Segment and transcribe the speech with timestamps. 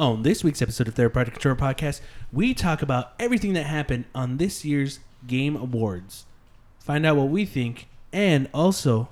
[0.00, 2.00] On this week's episode of Party Control Podcast,
[2.32, 6.24] we talk about everything that happened on this year's Game Awards.
[6.78, 9.10] Find out what we think, and also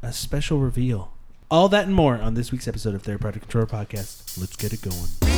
[0.00, 1.12] a special reveal.
[1.50, 4.40] All that and more on this week's episode of Party Control Podcast.
[4.40, 5.33] Let's get it going.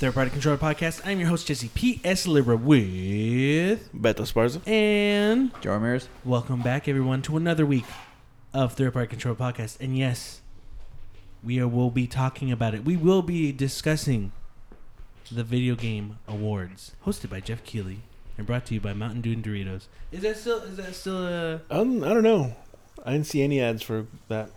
[0.00, 1.06] Third Party Controller Podcast.
[1.06, 2.00] I'm your host Jesse P.
[2.04, 2.26] S.
[2.26, 4.66] Libra with Beto Esparza.
[4.66, 6.08] and Joe Ramirez.
[6.24, 7.84] welcome back everyone to another week
[8.54, 9.78] of Third Party Control Podcast.
[9.78, 10.40] And yes,
[11.44, 12.82] we are, will be talking about it.
[12.82, 14.32] We will be discussing
[15.30, 17.98] the video game awards hosted by Geoff Keighley
[18.38, 19.84] and brought to you by Mountain Dew and Doritos.
[20.12, 22.56] Is that still is that still a Um, I don't know.
[23.04, 24.48] I didn't see any ads for that.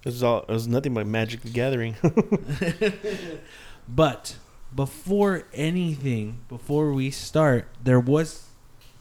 [0.00, 0.40] It was all.
[0.40, 1.94] It was nothing but Magic the Gathering.
[3.88, 4.36] But
[4.74, 8.46] before anything, before we start, there was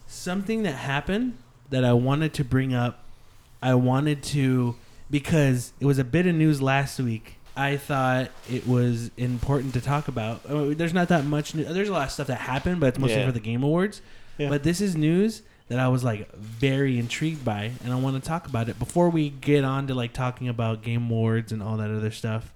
[0.08, 1.38] something that happened
[1.70, 3.04] that I wanted to bring up.
[3.62, 4.76] I wanted to
[5.12, 7.36] because it was a bit of news last week.
[7.58, 10.42] I thought it was important to talk about.
[10.48, 11.54] Uh, There's not that much.
[11.54, 13.26] New- There's a lot of stuff that happened, but it's mostly Yeah.
[13.26, 14.02] for the Game Awards.
[14.38, 14.50] Yeah.
[14.50, 18.28] But this is news that I was like very intrigued by, and I want to
[18.28, 21.76] talk about it before we get on to like talking about Game Awards and all
[21.78, 22.50] that other stuff.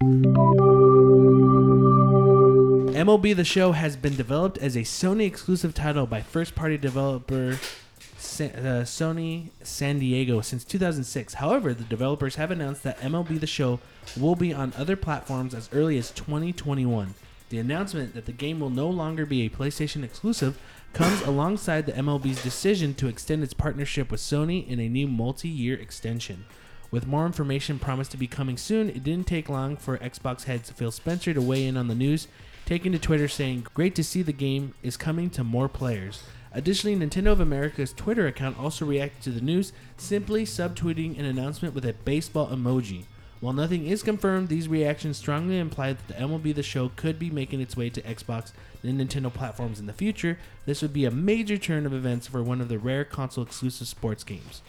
[3.04, 7.50] MLB The Show has been developed as a Sony exclusive title by first party developer
[7.50, 11.34] uh, Sony San Diego since 2006.
[11.34, 13.78] However, the developers have announced that MLB The Show
[14.18, 17.12] will be on other platforms as early as 2021.
[17.50, 20.58] The announcement that the game will no longer be a PlayStation exclusive
[20.94, 25.50] comes alongside the MLB's decision to extend its partnership with Sony in a new multi
[25.50, 26.46] year extension.
[26.90, 30.64] With more information promised to be coming soon, it didn't take long for Xbox head
[30.64, 32.28] Phil Spencer to weigh in on the news,
[32.66, 36.22] taking to Twitter saying, Great to see the game is coming to more players.
[36.52, 41.74] Additionally, Nintendo of America's Twitter account also reacted to the news, simply subtweeting an announcement
[41.74, 43.04] with a baseball emoji.
[43.40, 47.28] While nothing is confirmed, these reactions strongly imply that the MLB The Show could be
[47.28, 50.38] making its way to Xbox and Nintendo platforms in the future.
[50.64, 53.88] This would be a major turn of events for one of the rare console exclusive
[53.88, 54.62] sports games.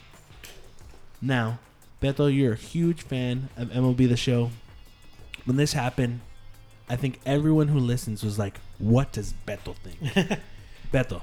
[1.22, 1.58] Now,
[2.02, 4.50] Beto, you're a huge fan of MLB The Show.
[5.44, 6.20] When this happened,
[6.88, 10.40] I think everyone who listens was like, "What does Beto think?"
[10.92, 11.22] Beto,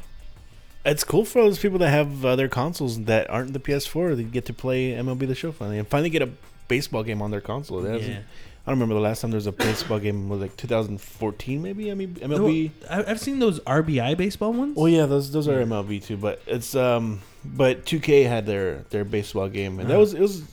[0.86, 4.16] it's cool for those people that have other consoles that aren't the PS4.
[4.18, 6.30] They get to play MLB The Show finally and finally get a
[6.68, 7.82] baseball game on their console.
[7.82, 8.20] That yeah.
[8.66, 10.28] I don't remember the last time there was a baseball game.
[10.30, 11.92] Was like 2014 maybe.
[11.92, 12.72] I mean MLB.
[12.90, 14.76] I- I've seen those RBI baseball ones.
[14.78, 15.66] Oh yeah, those those are Yeah.
[15.66, 20.00] MLB too, but it's um but 2K had their their baseball game and that Uh-huh.
[20.02, 20.44] was it was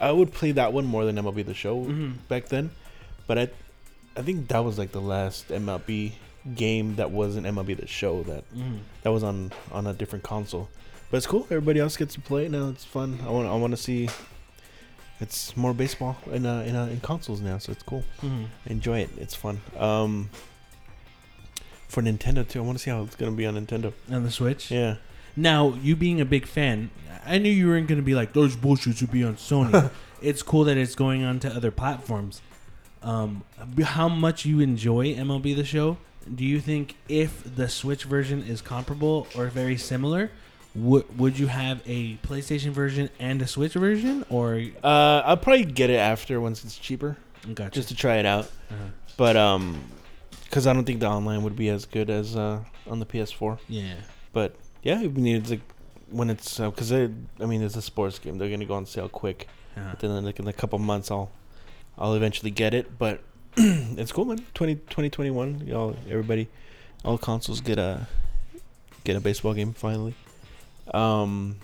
[0.00, 2.14] I would play that one more than MLB the show Mhm.
[2.28, 2.70] back then.
[3.26, 3.48] But I
[4.16, 6.12] I think that was like the last MLB
[6.56, 8.80] game that wasn't MLB the show that Mhm.
[9.02, 10.68] that was on on a different console.
[11.10, 11.42] But it's cool.
[11.44, 12.68] Everybody else gets to play it now.
[12.68, 13.18] It's fun.
[13.26, 14.08] I want I want to see
[15.20, 18.04] it's more baseball in uh, in uh, in consoles now, so it's cool.
[18.22, 18.46] Mhm.
[18.66, 19.10] Enjoy it.
[19.18, 19.60] It's fun.
[19.78, 20.30] Um
[21.88, 22.58] for Nintendo too.
[22.60, 23.92] I want to see how it's going to be on Nintendo.
[24.10, 24.70] On the Switch.
[24.70, 24.96] Yeah.
[25.36, 26.90] Now, you being a big fan,
[27.26, 29.90] I knew you weren't going to be like, those bullshit should be on Sony.
[30.22, 32.40] it's cool that it's going on to other platforms.
[33.02, 33.42] Um,
[33.82, 35.96] how much you enjoy MLB The Show?
[36.32, 40.30] Do you think if the Switch version is comparable or very similar,
[40.74, 44.24] would would you have a PlayStation version and a Switch version?
[44.30, 47.16] Or Uh, I'll probably get it after once it's cheaper,
[47.54, 47.72] gotcha.
[47.72, 48.50] just to try it out.
[48.70, 48.74] uh
[49.16, 49.82] But um,
[50.44, 53.58] because I don't think the online would be as good as uh on the PS4.
[53.68, 53.94] yeah.
[54.32, 55.60] But yeah, I mean it's like
[56.10, 57.08] when it's because I
[57.40, 58.38] mean it's a sports game.
[58.38, 59.48] They're gonna go on sale quick.
[59.76, 59.88] Uh-huh.
[59.90, 61.30] But then like in a couple months, I'll
[61.98, 62.98] I'll eventually get it.
[62.98, 63.20] But
[63.56, 64.44] it's cool, man.
[64.54, 66.48] 20, 2021, y'all, everybody,
[67.04, 68.06] all consoles get a
[69.04, 70.14] get a baseball game finally.
[70.94, 71.56] Um,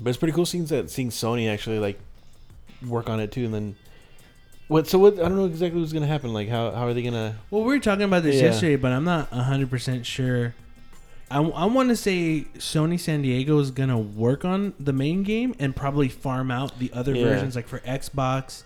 [0.00, 1.98] but it's pretty cool seeing that seeing Sony actually like
[2.86, 3.76] work on it too, and then.
[4.68, 6.32] What so what I don't know exactly what's gonna happen.
[6.32, 8.42] Like how how are they gonna Well, we were talking about this Yeah.
[8.50, 10.54] yesterday, but I'm not 100% sure.
[11.28, 15.22] I, I want to say Sony San Diego is going to work on the main
[15.22, 17.22] game and probably farm out the other Yeah.
[17.22, 18.62] versions, like for Xbox.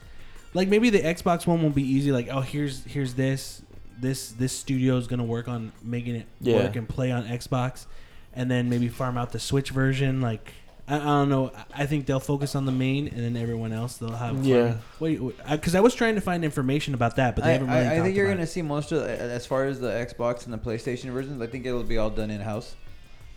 [0.55, 2.12] Like maybe the Xbox one won't be easy.
[2.12, 3.61] Like, oh, here's here's this.
[4.01, 6.62] This this studio is going to work on making it Yeah.
[6.65, 7.87] work and play on Xbox.
[8.33, 10.21] And then maybe farm out the Switch version.
[10.21, 10.53] Like,
[10.89, 11.53] I, I don't know.
[11.55, 14.45] I- I think they'll focus on the main and then everyone else they'll have.
[14.45, 14.79] Yeah.
[15.01, 17.87] Wait, because I was trying to find information about that, but they I, haven't really
[17.87, 18.49] I, I think you're about gonna it.
[18.49, 21.41] see most of the, as far as the Xbox and the PlayStation versions.
[21.41, 22.75] I think it'll be all done in house.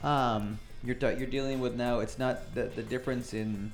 [0.04, 2.00] Um, you're ta- you're dealing with now.
[2.00, 3.72] It's not the the difference in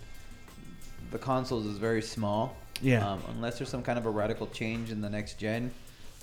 [1.13, 2.56] the consoles is very small.
[2.81, 3.07] Yeah.
[3.07, 5.71] Um, unless there's some kind of a radical change in the next gen,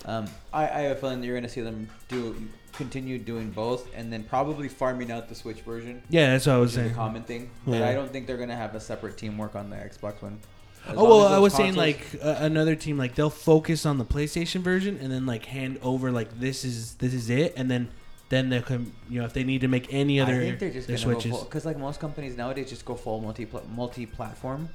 [0.05, 2.37] um, I, I have a feeling you're going to see them do
[2.73, 6.03] continue doing both, and then probably farming out the Switch version.
[6.11, 6.95] yeah, that's what I was Which is a saying.
[6.95, 7.89] common thing, but Yeah.
[7.89, 10.39] I don't think they're going to have a separate team work on the Xbox one.
[10.87, 14.05] As Oh well, I was saying like uh, another team like they'll focus on the
[14.05, 17.91] PlayStation version and then like hand over like this is this is it and then
[18.31, 20.71] then they can you know if they need to make any other I think they're
[20.71, 21.37] just their switches.
[21.43, 24.71] because like most companies nowadays just go full multi multi platform,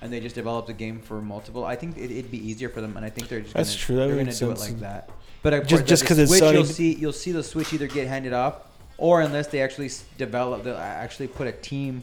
[0.00, 1.64] and they just develop the game for multiple.
[1.64, 3.78] I think it, it'd be easier for them, and I think they're just That's gonna,
[3.80, 5.10] true, that they're gonna do it like that.
[5.42, 8.08] But Just- just the 'cause it's Switch, you'll see you'll see the Switch either get
[8.08, 8.56] handed off,
[8.96, 12.02] or unless they actually develop, they'll actually put a team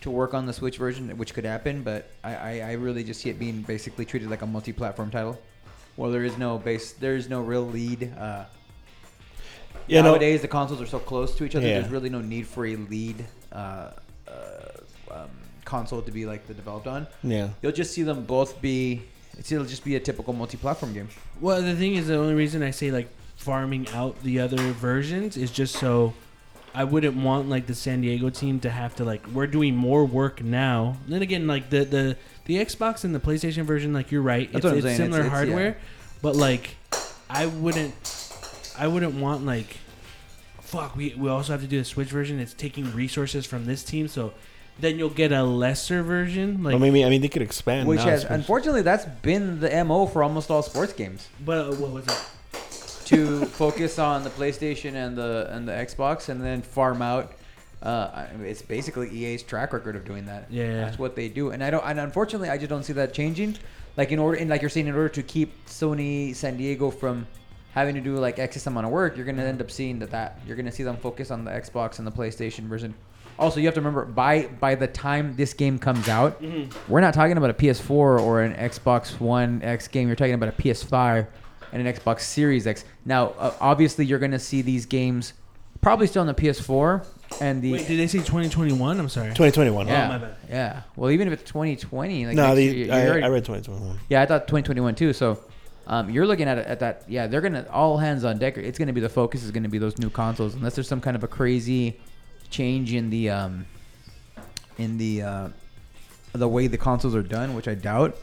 [0.00, 1.82] to work on the Switch version, which could happen.
[1.82, 5.38] But I, I, I really just see it being basically treated like a multi-platform title,
[5.98, 8.10] Well, there is no base, there is no real lead.
[8.18, 8.44] Uh,
[9.86, 11.66] Yeah, no, Nowadays, the consoles are so close to each other.
[11.66, 11.80] Yeah.
[11.80, 13.90] There's really no need for a lead uh,
[14.26, 14.30] uh,
[15.10, 15.30] um,
[15.70, 17.06] console to be like the developed on.
[17.22, 17.48] yeah.
[17.62, 19.02] You'll just see them both be.
[19.38, 21.08] It'll just be a typical multi-platform game.
[21.40, 25.36] Well, the thing is, the only reason I say like farming out the other versions
[25.38, 26.12] is just so
[26.74, 30.04] I wouldn't want like the San Diego team to have to like we're doing more
[30.04, 30.96] work now.
[31.04, 34.52] And then again, like the the the Xbox and the PlayStation version, like you're right,
[34.52, 35.54] That's it's, it's similar It's- it's- yeah.
[35.54, 35.78] hardware,
[36.20, 36.76] but like
[37.30, 37.94] I wouldn't
[38.78, 39.76] I wouldn't want like
[40.60, 40.96] fuck.
[40.96, 42.40] We we also have to do the Switch version.
[42.40, 44.32] It's taking resources from this team, so.
[44.78, 47.86] Then you'll get a lesser version, like I mean, I mean, they could expand.
[47.86, 51.28] Which now, has, especially- unfortunately, that's been the mo for almost all sports games.
[51.44, 52.26] but uh, what was it?
[53.10, 57.32] to focus on the PlayStation and the and the Xbox, and then farm out.
[57.82, 60.46] Uh, it's basically EA's track record of doing that.
[60.50, 60.84] Yeah.
[60.84, 61.84] that's what they do, and I don't.
[61.84, 63.56] And unfortunately, I just don't see that changing.
[63.96, 67.26] Like in order, and like you're saying, in order to keep Sony San Diego from
[67.72, 70.38] having to do like excess amount of work, you're gonna end up seeing that that
[70.46, 72.94] you're gonna see them focus on the Xbox and the PlayStation version.
[73.40, 76.40] Also, you have to remember by by the time this game comes out,
[76.88, 80.06] we're not talking about a PS4 or an Xbox One X game.
[80.08, 81.26] You're talking about a PS5
[81.72, 82.84] and an Xbox Series X.
[83.06, 85.32] Now, uh, obviously, you're going to see these games
[85.80, 87.06] probably still on the PS4
[87.40, 89.00] and the Wait, did they say 2021?
[89.00, 89.28] I'm sorry.
[89.28, 89.86] 2021.
[89.86, 90.36] yeah, my bad.
[90.48, 90.82] yeah.
[90.96, 93.98] Well, even if it's 2020, like no, the, year, I, already- I read 2021.
[94.10, 95.12] yeah, I thought 2021 too.
[95.12, 95.38] So.
[95.86, 97.02] Um, you're looking at at that.
[97.08, 98.56] Yeah, they're gonna all hands on deck.
[98.56, 101.16] It's gonna be the focus is gonna be those new consoles, unless there's some kind
[101.16, 101.98] of a crazy
[102.50, 103.66] change in the um,
[104.78, 105.48] in the uh,
[106.32, 108.16] the way the consoles are done, which I doubt.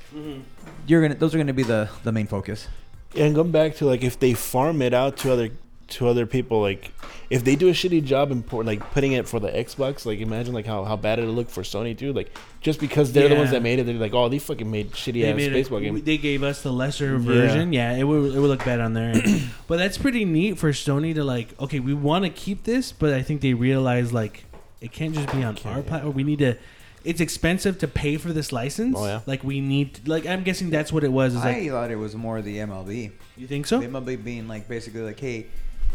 [0.86, 2.68] You're gonna those are gonna be the the main focus.
[3.16, 5.50] And going back to like if they farm it out to other
[5.90, 6.92] to other people, like
[7.30, 10.20] if they do a shitty job in port, like putting it for the Xbox, like
[10.20, 12.14] imagine like how, how bad it'll look for Sony too.
[12.14, 12.32] Like
[12.62, 15.22] just because they're the ones that made it, they're like, oh, they fucking made shitty
[15.22, 16.04] They ass made baseball it, game.
[16.04, 17.74] They gave us the lesser version.
[17.74, 19.14] Yeah, it would it would look bad on there.
[19.68, 21.60] but that's pretty neat for Sony to like.
[21.60, 24.46] Okay, we want to keep this, but I think they realize like
[24.82, 25.90] it can't just be on Can't, our yeah.
[25.90, 26.14] platform.
[26.16, 26.56] We need to.
[27.04, 28.96] It's expensive to pay for this license.
[28.98, 29.22] Oh, yeah.
[29.26, 30.08] Like we need.
[30.08, 31.36] Like I'm guessing that's what it was.
[31.36, 33.12] Is I like thought it was more the MLB.
[33.38, 33.80] you think so?
[33.80, 35.48] The MLB being like basically like, hey,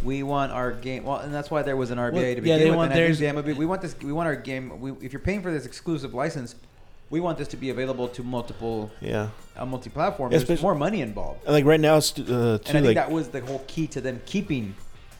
[0.02, 1.04] we want our game.
[1.04, 2.76] Well, and that's why there was an RBA Well, to yeah, begin they with.
[2.76, 3.94] want and I think theirs- we want this.
[4.02, 4.80] We want our game.
[4.80, 6.54] We, if you're paying for this exclusive license,
[7.10, 10.30] we want this to be available to multiple, yeah, uh, multi-platform.
[10.30, 11.44] Yeah, There's especially- more money involved.
[11.44, 13.86] and like right now, it's uh, And I think like that was the whole key
[13.88, 14.74] to them keeping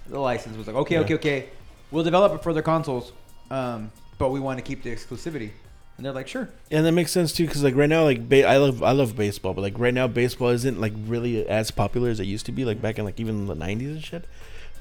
[0.09, 0.57] the license.
[0.57, 1.01] Was like, okay, Yeah.
[1.03, 1.49] okay, okay,
[1.91, 3.13] we'll develop it for their consoles,
[3.51, 5.51] um, but we want to keep the exclusivity.
[5.99, 6.49] And they're like, sure.
[6.71, 9.15] And that makes sense too, because like right now, like ba- I love I love
[9.15, 12.53] baseball, but like right now, baseball isn't like really as popular as it used to
[12.53, 14.25] be, like back in like even the '90s and shit.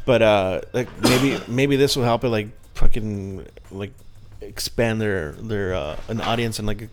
[0.06, 3.94] But uh, like maybe maybe this will help it like fucking like
[4.42, 6.90] expand their their uh, an audience and like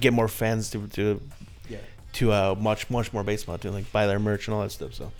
[0.00, 1.20] get more fans to to
[1.68, 1.78] Yeah.
[2.14, 4.92] to uh much much more baseball to like buy their merch and all that stuff.
[4.94, 5.10] So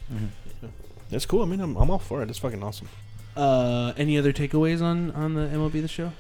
[1.11, 1.43] that's cool.
[1.43, 2.29] I mean, I'm, I'm all for it.
[2.29, 2.89] It's fucking awesome.
[3.37, 6.13] Uh, any other takeaways on on the MLB the show?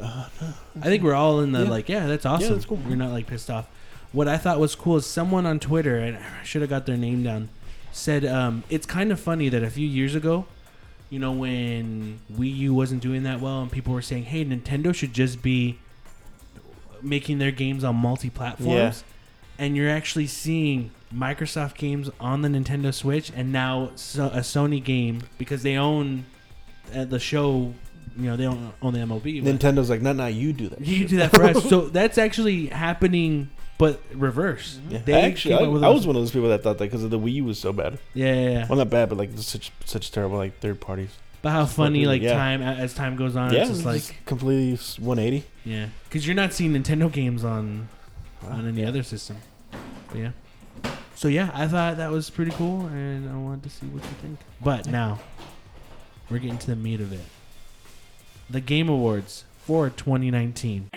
[0.00, 0.28] I
[0.84, 1.70] think we're all in the Yeah.
[1.70, 2.52] like, yeah, that's awesome.
[2.52, 2.76] that's cool.
[2.86, 3.66] We're not like pissed off.
[4.12, 6.96] What I thought was cool is someone on Twitter, and I should have got their
[6.96, 7.48] name down,
[7.96, 10.46] said um, it's kind of funny that a few years ago,
[11.08, 14.94] you know, when Wii U wasn't doing that well, and people were saying, "Hey, Nintendo
[14.94, 15.78] should just be
[17.02, 19.04] making their games on multi-platforms,"
[19.58, 24.82] and you're actually seeing Microsoft games on the Nintendo Switch, and now so, a Sony
[24.82, 26.26] game because they own
[26.94, 27.72] uh, the show.
[28.18, 29.42] You know, they don't own the MLB.
[29.42, 30.26] Nintendo's like, not now.
[30.26, 30.80] You do that.
[30.80, 31.62] you shit." do that for us.
[31.68, 34.78] So that's actually happening, but reverse.
[34.88, 34.98] Yeah.
[35.04, 37.08] They I actually, I, with I was one of those people that thought that because
[37.08, 37.98] the Wii U was so bad.
[38.14, 38.66] Yeah, yeah, yeah.
[38.68, 41.10] Well, not bad, but like such such terrible like third parties.
[41.42, 42.32] But how funny, like yeah.
[42.32, 45.46] time as time goes on, yeah, it's just like completely 180.
[45.64, 47.88] yeah, because you're not seeing Nintendo games on
[48.48, 49.36] on any other system.
[50.08, 50.30] But yeah.
[51.14, 54.10] So yeah, I thought that was pretty cool, and I wanted to see what you
[54.22, 54.38] think.
[54.60, 55.20] But now
[56.30, 57.24] we're getting to the meat of it.
[58.50, 60.90] The Game Awards for 2019.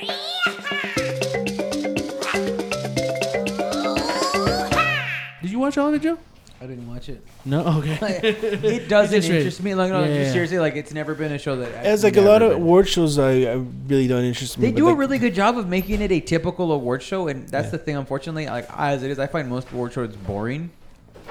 [5.58, 6.20] Watch all of it, Joe?
[6.62, 7.26] I didn't watch it.
[7.46, 7.66] No.
[7.80, 7.98] Okay.
[8.24, 9.38] it doesn't Just it.
[9.38, 9.74] interest me.
[9.76, 10.32] Like, no, Yeah, just yeah.
[10.34, 11.72] seriously, like it's never been a show that.
[11.86, 12.62] As I've like a lot of been.
[12.62, 13.54] award shows, I, I
[13.88, 14.68] really don't interest me.
[14.68, 17.30] They but, do a like, really good job of making it a typical award show,
[17.30, 17.72] and that's Yeah.
[17.72, 17.96] the thing.
[17.96, 20.70] Unfortunately, like as it is, I find most award shows boring.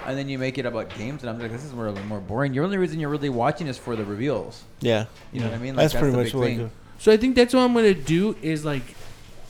[0.07, 2.53] And then you make it about games, and I'm like, this is really more boring.
[2.53, 4.63] The only reason you're really watching is for the reveals.
[4.81, 5.75] Yeah, You know what I mean?
[5.77, 6.45] Like, that's, pretty the much big what.
[6.45, 6.59] I thing.
[6.59, 6.71] do.
[7.01, 8.85] So I think that's what I'm gonna do is like,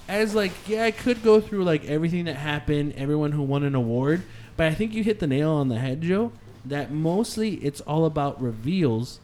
[0.08, 3.75] as like yeah, I could go through like everything that happened, everyone who won an
[3.75, 4.22] award,
[4.58, 6.32] but I think you hit the nail on the head, Joe.
[6.64, 9.20] That mostly it's all about reveals,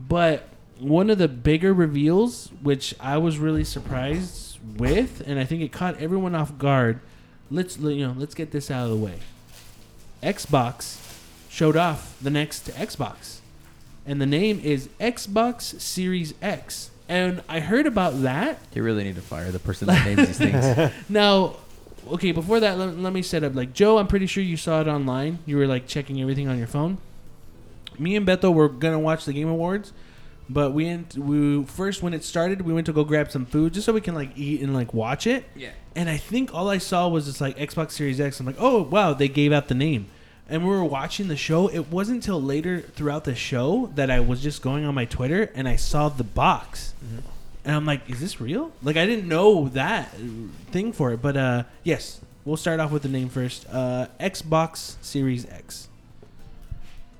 [0.00, 5.62] but one of the bigger reveals, which I was really surprised with, and I think
[5.62, 7.00] it caught everyone off guard.
[7.50, 9.18] Let's you know, let's get this out of the way.
[10.22, 11.04] Xbox
[11.50, 13.40] showed off the next Xbox,
[14.06, 16.90] and the name is Xbox Series X.
[17.08, 18.60] And I heard about that.
[18.74, 20.92] You really need to fire the person that names these things.
[21.08, 21.56] Now,
[22.12, 23.54] okay, before that, let, let me set up.
[23.54, 25.38] Like Joe, I'm pretty sure you saw it online.
[25.46, 26.98] You were like checking everything on your phone.
[27.98, 29.92] Me and Beto were gonna watch the Game Awards,
[30.48, 33.74] but we went, we first when it started, we went to go grab some food
[33.74, 35.44] just so we can like eat and like watch it.
[35.54, 35.70] Yeah.
[35.94, 38.40] And I think all I saw was just like Xbox Series X.
[38.40, 40.06] I'm like, oh wow, they gave out the name.
[40.48, 41.68] And we were watching the show.
[41.68, 45.50] It wasn't until later throughout the show that I was just going on my Twitter
[45.54, 46.94] and I saw the box.
[47.04, 47.18] Mm-hmm.
[47.64, 48.72] And I'm like, is this real?
[48.82, 50.14] Like I didn't know that
[50.70, 51.22] thing for it.
[51.22, 53.66] But uh yes, we'll start off with the name first.
[53.70, 55.88] Uh Xbox Series X.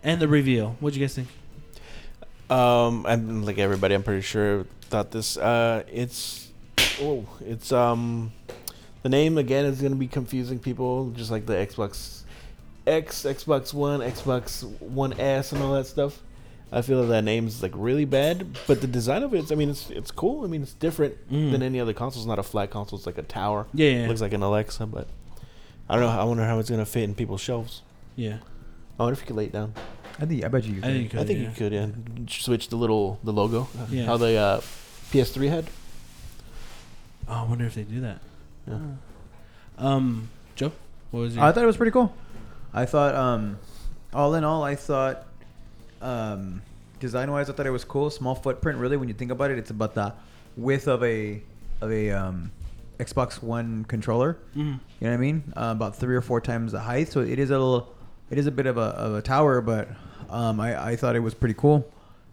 [0.02, 0.76] And the reveal.
[0.80, 1.28] What'd you guys think?
[2.50, 3.95] Um, I'm like everybody.
[3.95, 5.37] I'm pretty sure thought this.
[5.37, 6.49] Uh, it's
[7.00, 8.33] oh, it's um,
[9.02, 12.23] the name again is gonna be confusing people, just like the Xbox
[12.87, 16.18] X, Xbox One, Xbox One S, and all that stuff.
[16.70, 19.70] I feel that that name's like really bad, but the design of it, I mean,
[19.70, 20.44] it's it's cool.
[20.44, 21.52] I mean, it's different Mm.
[21.52, 22.20] than any other console.
[22.22, 22.98] It's not a flat console.
[22.98, 23.66] It's like a tower.
[23.72, 24.08] Yeah, yeah.
[24.08, 25.06] looks like an Alexa, but
[25.88, 26.10] I don't know.
[26.20, 27.82] I wonder how it's gonna fit in people's shelves.
[28.16, 28.38] yeah.
[28.98, 29.75] I wonder if you could lay it down.
[30.18, 30.75] I think I bet you.
[30.80, 30.84] could.
[30.84, 31.18] I think you could.
[31.20, 31.48] I think yeah.
[31.48, 31.87] you could, yeah.
[32.28, 33.68] Switch the little the logo.
[33.88, 34.06] Yeah.
[34.06, 34.60] How the uh,
[35.12, 35.66] PS3 had.
[37.28, 38.18] Oh, I wonder if they do that.
[38.66, 38.78] Yeah.
[39.78, 40.72] Um, Joe,
[41.12, 41.44] what was your?
[41.44, 42.12] I thought it was pretty cool.
[42.75, 43.58] I thought, um,
[44.12, 45.25] all in all, I thought,
[46.02, 46.62] um,
[47.00, 48.10] design wise, I thought it was cool.
[48.10, 48.96] Small footprint, really.
[48.96, 50.12] When you think about it, it's about the
[50.56, 51.42] width of a
[51.80, 52.50] of a um,
[52.98, 54.36] Xbox One controller.
[54.56, 54.58] Mhm.
[54.58, 55.42] You know what I mean?
[55.56, 57.08] Uh, about three or four times the height.
[57.08, 57.94] So it is a little,
[58.30, 59.88] it is a bit of a, of a tower, but
[60.28, 61.88] um, I, I thought it was pretty cool.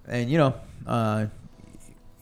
[0.07, 0.53] And you know,
[0.87, 1.27] uh,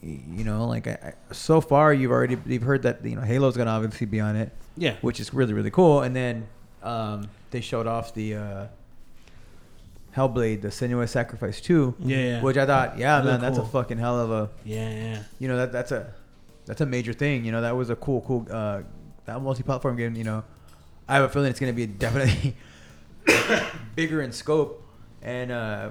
[0.02, 0.92] you know, like I,
[1.30, 4.36] I, so far you've already you've heard that you know Halo's gonna obviously be on
[4.36, 4.96] it, Yeah.
[5.02, 6.02] which is really really cool.
[6.02, 6.46] And then
[6.82, 8.66] um, they showed off the uh,
[10.16, 12.42] Hellblade, the Senua's Sacrifice two, Yeah, yeah.
[12.42, 15.24] which I thought, yeah, Really man, that's a fucking hell of a Yeah, yeah.
[15.40, 16.14] you know that that's a
[16.66, 17.44] that's a major thing.
[17.46, 18.82] You know that was a cool cool uh,
[19.26, 20.16] that multi-platform game.
[20.16, 20.44] You know,
[21.08, 22.56] I have a feeling it's going to be definitely
[23.96, 24.84] bigger in scope,
[25.22, 25.90] and uh,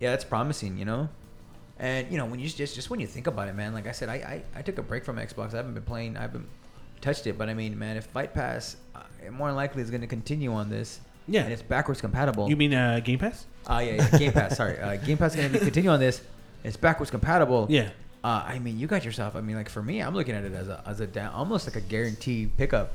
[0.00, 0.78] yeah, that's promising.
[0.78, 1.08] You know,
[1.78, 3.74] and you know when you just just when you think about it, man.
[3.74, 5.54] Like I said, I I, I took a break from Xbox.
[5.54, 6.16] I haven't been playing.
[6.16, 6.48] I haven't
[7.00, 10.00] touched it, but I mean, man, if Fight Pass uh, more than likely is going
[10.00, 11.00] to continue on this.
[11.28, 11.42] Yeah.
[11.42, 12.48] and it's backwards compatible.
[12.48, 13.46] You mean uh, Game Pass?
[13.66, 14.56] Ah, yeah, yeah, Game Pass.
[14.56, 16.20] Sorry, uh, Game Pass is going to continue on this.
[16.64, 17.66] It's backwards compatible.
[17.68, 17.90] Yeah.
[18.24, 19.34] Uh, I mean, you got yourself.
[19.34, 21.66] I mean, like for me, I'm looking at it as a as a down, almost
[21.66, 22.92] like a guaranteed pickup.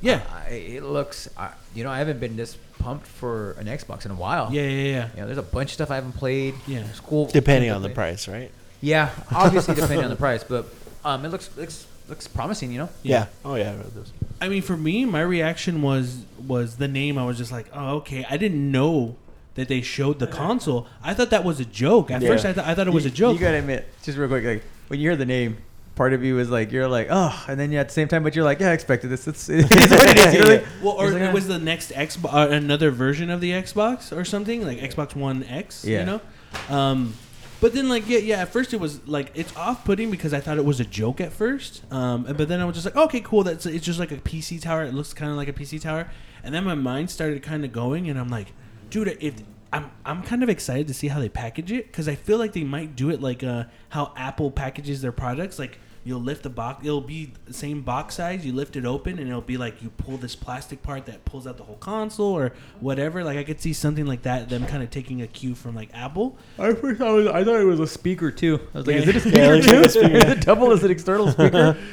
[0.00, 0.20] Yeah.
[0.32, 1.28] Uh, it looks.
[1.36, 4.48] Uh, you know, I haven't been this pumped for an Xbox in a while.
[4.52, 5.08] Yeah, yeah, yeah.
[5.14, 6.54] You know, there's a bunch of stuff I haven't played.
[6.66, 6.84] Yeah.
[6.92, 7.26] School.
[7.26, 8.50] Depending on the price, right?
[8.80, 10.66] Yeah, obviously depending on the price, but
[11.04, 12.72] um, it looks looks looks promising.
[12.72, 12.88] You know.
[13.02, 13.26] Yeah.
[13.44, 13.72] Oh yeah.
[13.72, 14.12] it does.
[14.40, 17.18] I mean, for me, my reaction was was the name.
[17.18, 18.26] I was just like, oh, okay.
[18.28, 19.16] I didn't know
[19.54, 20.86] that they showed the console.
[21.02, 22.10] I thought that was a joke.
[22.10, 22.28] At Yeah.
[22.28, 23.34] first, I, th- I thought it was You- a joke.
[23.34, 25.58] You gotta admit, just real quick, like when you hear the name,
[25.96, 28.22] part of you is like, you're like, oh, and then you at the same time,
[28.22, 29.28] but you're like, yeah, I expected this.
[29.28, 30.34] It's, it is what it is.
[30.34, 31.32] You know, like, well, or it's like, it ah.
[31.32, 35.42] was the next Xbox, uh, another version of the Xbox or something like Xbox One
[35.44, 35.84] X.
[35.84, 36.00] Yeah.
[36.00, 36.20] You know.
[36.74, 37.14] Um,
[37.60, 38.42] but then, like, yeah, yeah.
[38.42, 41.32] At first, it was like it's off-putting because I thought it was a joke at
[41.32, 41.82] first.
[41.92, 43.42] Um, but then I was just like, okay, cool.
[43.42, 44.84] That's it's just like a PC tower.
[44.84, 46.10] It looks kind of like a PC tower.
[46.42, 48.52] And then my mind started kind of going, and I'm like,
[48.88, 49.34] dude, if
[49.72, 52.52] I'm I'm kind of excited to see how they package it because I feel like
[52.52, 55.58] they might do it like uh, how Apple packages their products.
[55.58, 58.44] Like you'll lift the box, it'll be the same box size.
[58.44, 61.46] You lift it open, and it'll be like you pull this plastic part that pulls
[61.46, 63.22] out the whole console or whatever.
[63.24, 64.48] Like I could see something like that.
[64.48, 66.36] Them kind of taking a cue from like Apple.
[66.58, 68.60] I first I, was, I thought it was a speaker too.
[68.74, 69.02] I was like, Yeah.
[69.02, 70.00] is it a speaker it looks too?
[70.00, 71.76] is it double as an external speaker?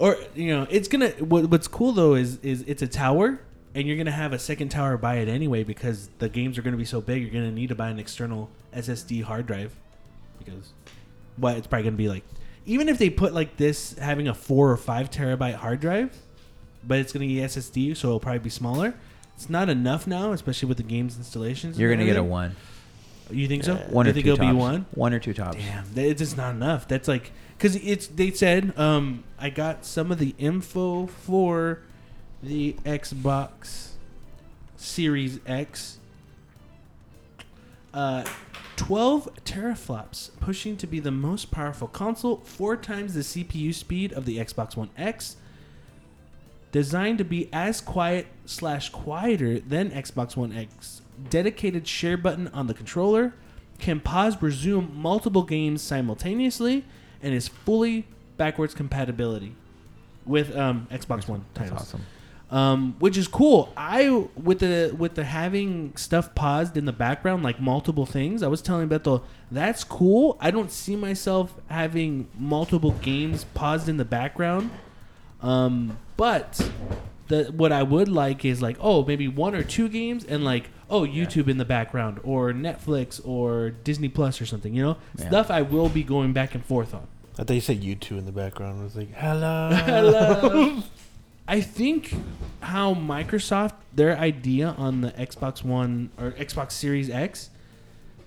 [0.00, 1.10] Or you know, it's gonna.
[1.20, 3.38] What, what's cool though is is it's a tower,
[3.76, 6.76] and you're gonna have a second tower by it anyway because the games are gonna
[6.76, 7.22] be so big.
[7.22, 9.72] You're gonna need to buy an external SSD hard drive
[10.38, 10.72] because,
[11.36, 12.24] what it's probably gonna be like.
[12.66, 16.16] Even if they put like this having a four or five terabyte hard drive,
[16.82, 18.94] but it's gonna be SSD, so it'll probably be smaller.
[19.34, 21.78] it's not enough now, especially with the game's installations.
[21.78, 22.56] You're gonna get a one,
[23.30, 23.74] You think so?
[23.76, 24.52] one you or think two it'll tops.
[24.54, 24.86] be one?
[24.92, 25.56] one or two tops.
[25.58, 26.88] Damn, it's just not enough.
[26.88, 31.80] That's like because it's they said um I got some of the info for
[32.42, 33.88] the Xbox
[34.76, 35.98] Series X.
[37.92, 38.24] Uh,
[38.76, 44.24] 12 teraflops, pushing to be the most powerful console, four times the CPU speed of
[44.24, 45.36] the Xbox One X.
[46.72, 51.02] Designed to be as quiet slash quieter than Xbox One X.
[51.30, 53.34] Dedicated share button on the controller.
[53.78, 56.84] Can pause resume multiple games simultaneously
[57.22, 59.54] and is fully backwards compatibility
[60.26, 62.04] with um, Xbox One That's awesome.
[62.50, 63.72] Um, which is cool.
[63.76, 68.42] I with the with the having stuff paused in the background, like multiple things.
[68.42, 70.36] I was telling Beto that's cool.
[70.40, 74.70] I don't see myself having multiple games paused in the background.
[75.40, 76.70] Um, but
[77.28, 80.70] the what I would like is like oh maybe one or two games and like
[80.90, 84.74] oh YouTube in the background or Netflix or Disney Plus or something.
[84.74, 85.28] You know Yeah.
[85.28, 87.06] stuff I will be going back and forth on.
[87.38, 88.80] I thought you said YouTube in the background.
[88.80, 89.70] I was like, hello.
[89.84, 90.82] Hello.
[91.46, 92.14] I think
[92.60, 97.50] how Microsoft their idea on the Xbox One or Xbox Series X.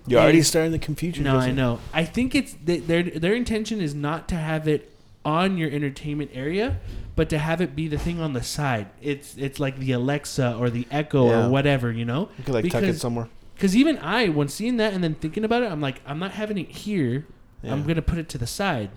[0.06, 1.24] You're already starting the confusion.
[1.24, 1.80] No, I know.
[1.92, 4.92] I think it's th- their their intention is not to have it
[5.24, 6.78] on your entertainment area,
[7.14, 8.86] but to have it be the thing on the side.
[9.02, 11.46] It's it's like the Alexa or the Echo Yeah.
[11.46, 12.30] or whatever, you know.
[12.38, 13.28] You could like tuck it Because- somewhere.
[13.54, 16.30] Because even I, when seeing that and then thinking about it, I'm like, I'm not
[16.30, 17.26] having it here.
[17.64, 18.90] I'm gonna put it to the side.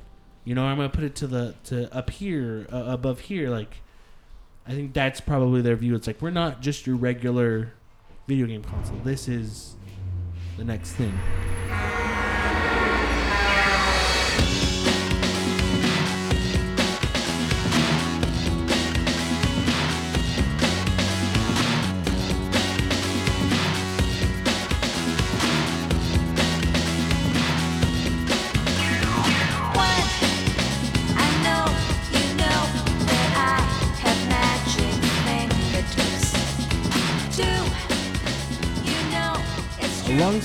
[0.45, 3.49] You know, I'm gonna put it to the to up here, uh, above here.
[3.49, 3.81] Like,
[4.67, 5.95] I think that's probably their view.
[5.95, 7.73] It's like we're not just your regular
[8.27, 8.97] video game console.
[9.03, 9.75] This is
[10.57, 11.13] the next thing.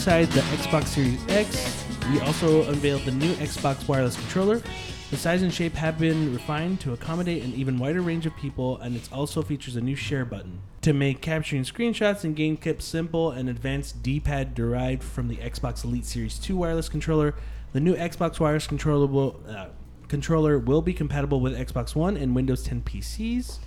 [0.07, 4.63] Alongside the Xbox Series X, we also unveiled the new Xbox wireless controller.
[5.11, 8.79] The size and shape have been refined to accommodate an even wider range of people,
[8.79, 12.85] and it also features a new share button to make capturing screenshots and game clips
[12.85, 13.33] simple.
[13.33, 17.35] An advanced D-pad derived from the Xbox Elite Series 2 wireless controller.
[17.73, 19.71] The new Xbox wireless controller will, uh,
[20.07, 23.59] controller will be compatible with Xbox One and Windows 10 PCs.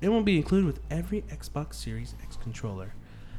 [0.00, 2.92] It will be included with every Xbox Series X controller.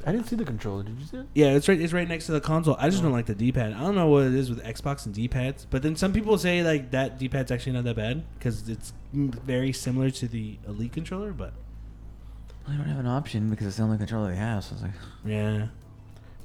[0.05, 0.83] I didn't see the controller.
[0.83, 1.25] Did you see it?
[1.33, 1.79] Yeah, it's right.
[1.79, 2.75] It's right next to the console.
[2.79, 3.03] I just Oh.
[3.03, 3.73] don't like the D-pad.
[3.73, 6.63] I don't know what it is with Xbox and D-pads, but then some people say
[6.63, 11.31] like that D-pad's actually not that bad because it's very similar to the Elite controller.
[11.33, 11.53] But
[12.65, 14.63] Well, they don't have an option because it's the only controller they have.
[14.63, 14.91] So it's like,
[15.25, 15.67] yeah,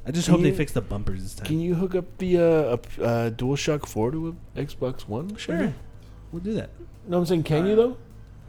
[0.07, 1.47] I just Can hope they fix the bumpers this time.
[1.47, 5.37] Can you hook up the uh, uh, uh, DualShock 4 to a Xbox One?
[5.37, 5.73] Sure,
[6.33, 6.71] we'll do that.
[7.07, 7.97] No, I'm saying, can you Uh, though?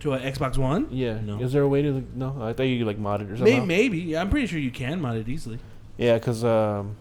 [0.01, 0.87] To an Xbox One?
[0.91, 1.19] Yeah.
[1.21, 1.39] No.
[1.39, 1.93] Is there a way to?
[1.93, 3.65] like, No, I thought you like mod it or something.
[3.65, 3.99] maybe.
[3.99, 5.59] Yeah, I'm pretty sure you can mod it easily.
[5.97, 6.97] Yeah, cause um,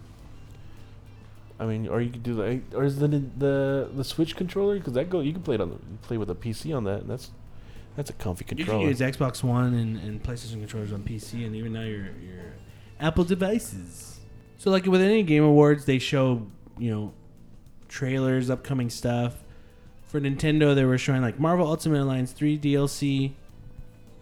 [1.59, 4.79] I mean, or you could do like, or is the the the Switch controller?
[4.79, 5.77] Cause that go you can play it on the
[6.07, 7.01] play with a PC on that.
[7.01, 7.31] And that's
[7.95, 8.87] that's a comfy controller.
[8.87, 12.05] You can use Xbox One and, and PlayStation controllers on PC and even now your
[12.21, 12.53] your
[12.99, 14.19] Apple devices.
[14.57, 17.13] So like with any game awards, they show you know
[17.87, 19.35] trailers, upcoming stuff.
[20.15, 23.33] For Nintendo, they were showing like Marvel Ultimate Alliance 3 DLC,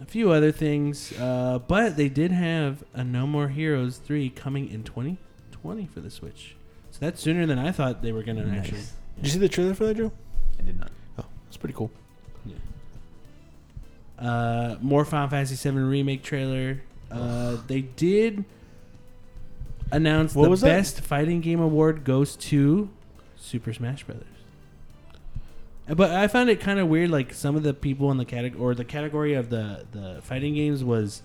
[0.02, 4.72] a few other things, uh, but they did have a No More Heroes 3 coming
[4.72, 6.56] in 2020 for the Switch.
[6.90, 8.58] So that's sooner than I thought they were gonna Nice.
[8.62, 8.80] actually.
[9.18, 10.12] Did you see the trailer for that, Joe?
[10.58, 10.90] I did not.
[11.20, 11.92] Oh, it's pretty cool.
[12.44, 12.56] Yeah.
[14.18, 16.82] Uh, more Final Fantasy VII remake trailer.
[17.12, 18.46] Uh, they did
[19.92, 20.70] announce What the was that?
[20.70, 22.90] best fighting game award goes to
[23.36, 24.26] Super Smash Brothers.
[25.88, 27.10] But I found it kind of weird.
[27.12, 30.54] Like some of the people in the category or the category of the the fighting
[30.56, 31.22] games was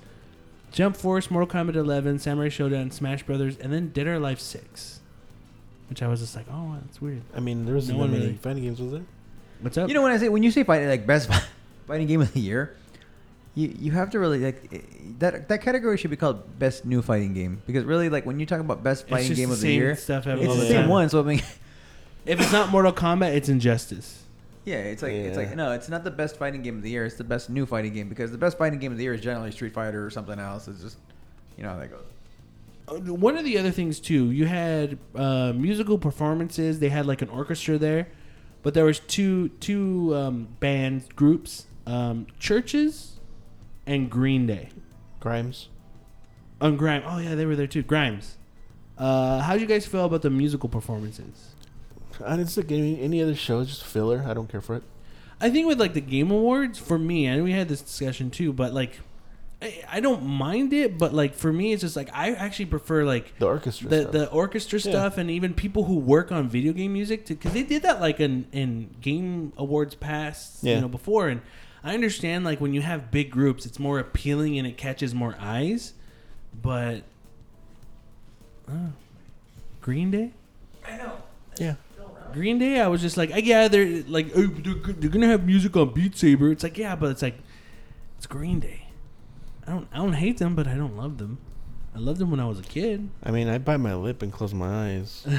[0.73, 5.01] Jump Force, Mortal Kombat 11, Samurai Shodown, Smash Brothers, and then Dead or Alive 6.
[5.89, 7.23] Which I was just like, oh, that's weird.
[7.35, 9.05] I mean, there wasn't No that one many really- fighting games, was there?
[9.61, 9.89] What's up?
[9.89, 11.31] You know when I say when you say fighting like best
[11.87, 12.77] fighting game of the year,
[13.55, 14.79] you you have to really like eh,
[15.21, 18.47] that that category should be called best new fighting game because really like when you
[18.47, 20.81] talk about best fighting game the of the year, stuff it's all the the same
[20.83, 20.89] time.
[20.91, 21.09] one.
[21.09, 21.43] So I mean,
[22.27, 24.23] If it's not Mortal Kombat, it's Injustice.
[24.69, 27.07] Yeah, it's like it's like no, it's not the best fighting game of the year.
[27.07, 29.23] It's the best new fighting game because the best fighting game of the year is
[29.23, 30.69] generally Street Fighter or something else.
[30.69, 30.99] It's just
[31.57, 32.05] you know how that goes.
[32.87, 36.81] Uh, One of the other things too, you had uh, musical performances.
[36.81, 38.09] They had like an orchestra there,
[38.63, 43.13] but there was two two um, band groups, um, Chvrches,
[43.87, 44.69] and Green Day.
[45.19, 45.71] Grimes.
[46.61, 47.03] On Grime.
[47.07, 47.83] Oh yeah, they were there too.
[47.83, 48.37] Grimes.
[48.99, 51.48] Uh, how would you guys feel about the musical performances?
[52.25, 54.25] I didn't stick any any other shows, just filler.
[54.27, 54.83] I don't care for it.
[55.41, 58.53] I think with like the game awards, for me, and we had this discussion too,
[58.53, 58.99] but like,
[59.63, 63.05] I, I don't mind it, but like for me, it's just like I actually prefer
[63.05, 64.13] like The orchestra the stuff.
[64.13, 64.91] the orchestra Yeah.
[64.91, 68.19] stuff and even people who work on video game music because they did that like
[68.19, 71.41] in in game awards past you know before and
[71.85, 75.37] I understand like when you have big groups it's more appealing and it catches more
[75.41, 75.93] eyes
[76.61, 77.03] but
[78.69, 78.91] uh,
[79.81, 80.33] Green Day
[80.87, 81.13] I know.
[81.59, 81.75] yeah.
[82.33, 85.77] Green Day I was just like yeah they're like oh, they're, they're gonna have music
[85.77, 87.39] on Beat Saber it's like yeah but it's like
[88.17, 88.89] it's Green Day
[89.67, 91.39] I don't I don't hate them but I don't love them
[91.95, 94.33] I loved them when I was a kid I mean, I bite my lip and
[94.33, 95.27] close my eyes.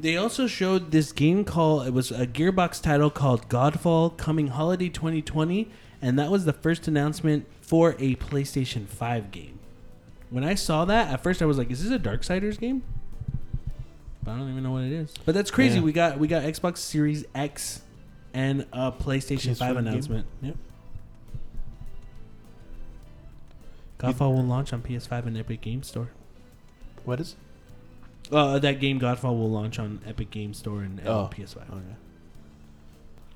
[0.00, 4.88] They also showed this game called it was a Gearbox title called Godfall coming holiday
[4.88, 9.58] 2020 and that was the first announcement for a PlayStation 5 game.
[10.30, 12.82] When I saw that, at first I was like, is this a Darksiders game?
[14.22, 15.14] But I don't even know what it is.
[15.24, 15.76] But that's crazy.
[15.78, 15.84] Yeah.
[15.84, 17.80] We got we got Xbox Series X
[18.34, 19.86] and a PlayStation PS5 5 game?
[19.86, 20.26] announcement.
[20.42, 20.56] Yep.
[23.98, 26.10] Godfall will launch on PS5 and Epic Game Store.
[27.04, 27.36] What is?
[28.32, 31.30] Uh, that game Godfall will launch on Epic Game Store and, and Oh.
[31.32, 31.56] PS5.
[31.70, 31.80] Okay.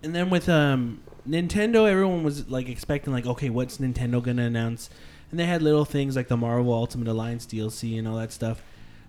[0.03, 4.91] And then with um Nintendo, everyone was like expecting like, okay, what's Nintendo gonna announce?
[5.31, 8.63] And they had little things like the Marvel Ultimate Alliance DLC and all that stuff.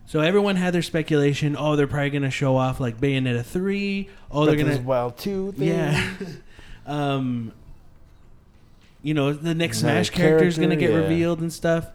[0.07, 1.55] So everyone had their speculation.
[1.57, 4.09] Oh, they're probably gonna show off like Bayonetta three.
[4.31, 5.51] Oh, they're gonna the Wild two.
[5.53, 5.67] Thing.
[5.67, 6.13] yeah.
[6.85, 7.51] um,
[9.01, 10.97] you know, the next Another Smash character is gonna get yeah.
[10.97, 11.87] revealed and stuff.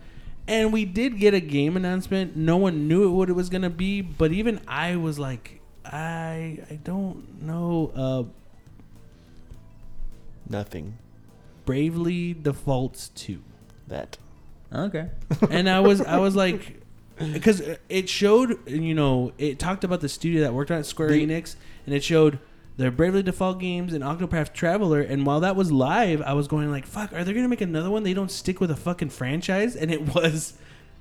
[0.49, 2.37] And we did get a game announcement.
[2.37, 6.81] No one knew what it was gonna be, but even I was like, I I
[6.83, 7.93] don't know.
[7.95, 8.25] Uh,
[10.49, 10.99] Nothing.
[11.65, 13.43] Bravely Defaults two,
[13.87, 14.19] That.
[14.73, 15.09] Okay.
[15.51, 16.80] and I was I was like,
[17.33, 21.11] because it showed you know it talked about the studio that worked on it, Square
[21.11, 21.57] They- Enix,
[21.87, 22.39] and it showed
[22.77, 25.01] their Bravely Default games and Octopath Traveler.
[25.03, 27.91] And while that was live, I was going like, "Fuck, are they gonna make another
[27.91, 28.03] one?
[28.05, 30.55] They don't stick with a fucking franchise." And it was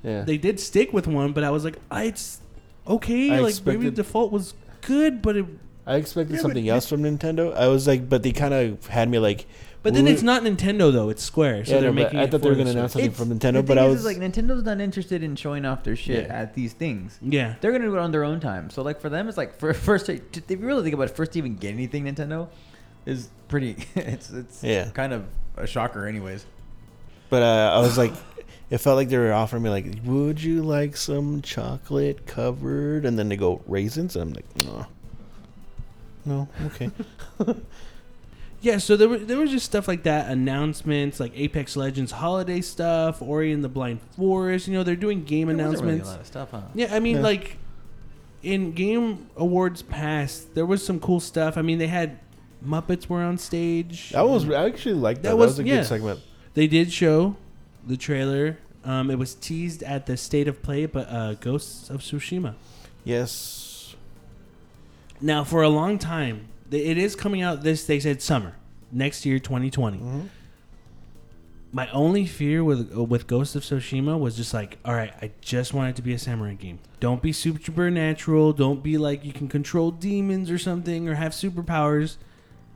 [0.04, 0.24] Yeah.
[0.24, 2.40] they did stick with one, but I was like, I, "It's
[2.88, 5.46] okay." I like Bravely expected- Default was good, but it
[5.88, 7.56] I expected Yeah, but something else from Nintendo.
[7.56, 9.48] I was like, but they kind of had me like.
[9.84, 12.20] But then "Ooh." it's not Nintendo though; it's Square, so Yeah, they're no, but making.
[12.20, 13.06] I it thought they for were gonna announce Switch.
[13.06, 15.36] something from the Nintendo, thing but I is, was is, like Nintendo's not interested in
[15.36, 16.34] showing off their shit Yeah.
[16.34, 17.18] at these things.
[17.22, 18.70] Yeah, They're gonna do it on their own time.
[18.70, 20.08] So like for them, it's like for first.
[20.08, 22.48] to- If you really think about it, first to even get anything Nintendo
[23.06, 23.76] is pretty.
[23.96, 24.90] It's it's Yeah.
[24.92, 25.26] kind of
[25.58, 26.46] a shocker, anyways.
[27.30, 28.14] But uh, I was like,
[28.70, 33.06] it felt like they were offering me like, would you like some chocolate covered?
[33.06, 34.86] And then they go raisins, and I'm like, no,
[36.26, 36.90] no, okay.
[38.62, 42.60] Yeah, so there were there was just stuff like that, announcements like Apex Legends holiday
[42.60, 44.68] stuff, Ori and the Blind Forest.
[44.68, 46.08] You know, they're doing game There wasn't really announcements.
[46.10, 46.62] a lot of stuff, huh?
[46.76, 47.22] Yeah, I mean, Yeah.
[47.22, 47.58] like
[48.44, 51.58] in Game Awards past, there was some cool stuff.
[51.58, 52.20] I mean, they had
[52.66, 54.14] Muppets were on stage.
[54.14, 55.30] I was I actually liked that.
[55.30, 55.76] That That was- was, a yeah.
[55.78, 56.20] good segment.
[56.54, 57.38] They did show
[57.88, 58.58] the trailer.
[58.84, 62.56] Um, it was teased at the State of Play, but uh, Ghosts of Tsushima.
[63.06, 63.96] Yes.
[65.22, 67.64] Now, for a long time, th- it is coming out.
[67.64, 68.56] This they said summer
[68.92, 69.98] next year, 2020.
[69.98, 70.22] hmm
[71.72, 75.32] My only fear with uh, with Ghost of Tsushima was just like, all right, I
[75.42, 76.80] just want it to be a samurai game.
[77.00, 78.54] Don't be supernatural.
[78.54, 82.18] Don't be like you can control demons or something or have superpowers.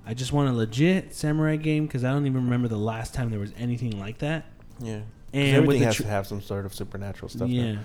[0.06, 3.30] I just want a legit samurai game because I don't even remember the last time
[3.32, 4.46] there was anything like that.
[4.80, 5.02] Yeah,
[5.34, 7.48] And everything the has to have some sort of supernatural stuff.
[7.50, 7.80] now.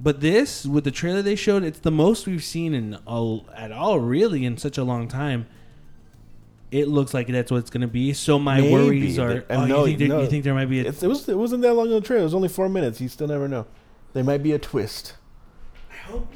[0.00, 3.72] But this with the trailer they showed, it's the most we've seen in all, at
[3.72, 5.46] all really in such a long time.
[6.72, 8.12] It looks like that's what it's going to be.
[8.12, 9.30] So my Maybe, worries are.
[9.48, 10.20] and oh, no, you, think there, no.
[10.22, 12.06] you think there might be a It's, it was it wasn't that long of a
[12.06, 12.22] trailer.
[12.22, 13.00] It was only four minutes.
[13.00, 13.66] You still never know.
[14.14, 15.14] There might be a twist.
[15.90, 16.32] I hope.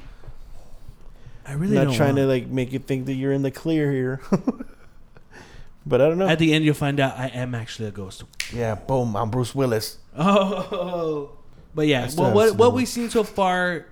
[1.47, 3.51] I really not don't trying want- to like make you think that you're in the
[3.51, 4.21] clear here.
[5.85, 6.29] but I don't know.
[6.29, 8.23] At the end, you'll find out I am actually a ghost.
[8.55, 9.17] yeah, boom.
[9.17, 9.99] I'm Bruce Willis.
[10.17, 11.31] Oh,
[11.75, 12.07] but yeah.
[12.07, 13.87] still Well, haven't what seen what the we've seen so far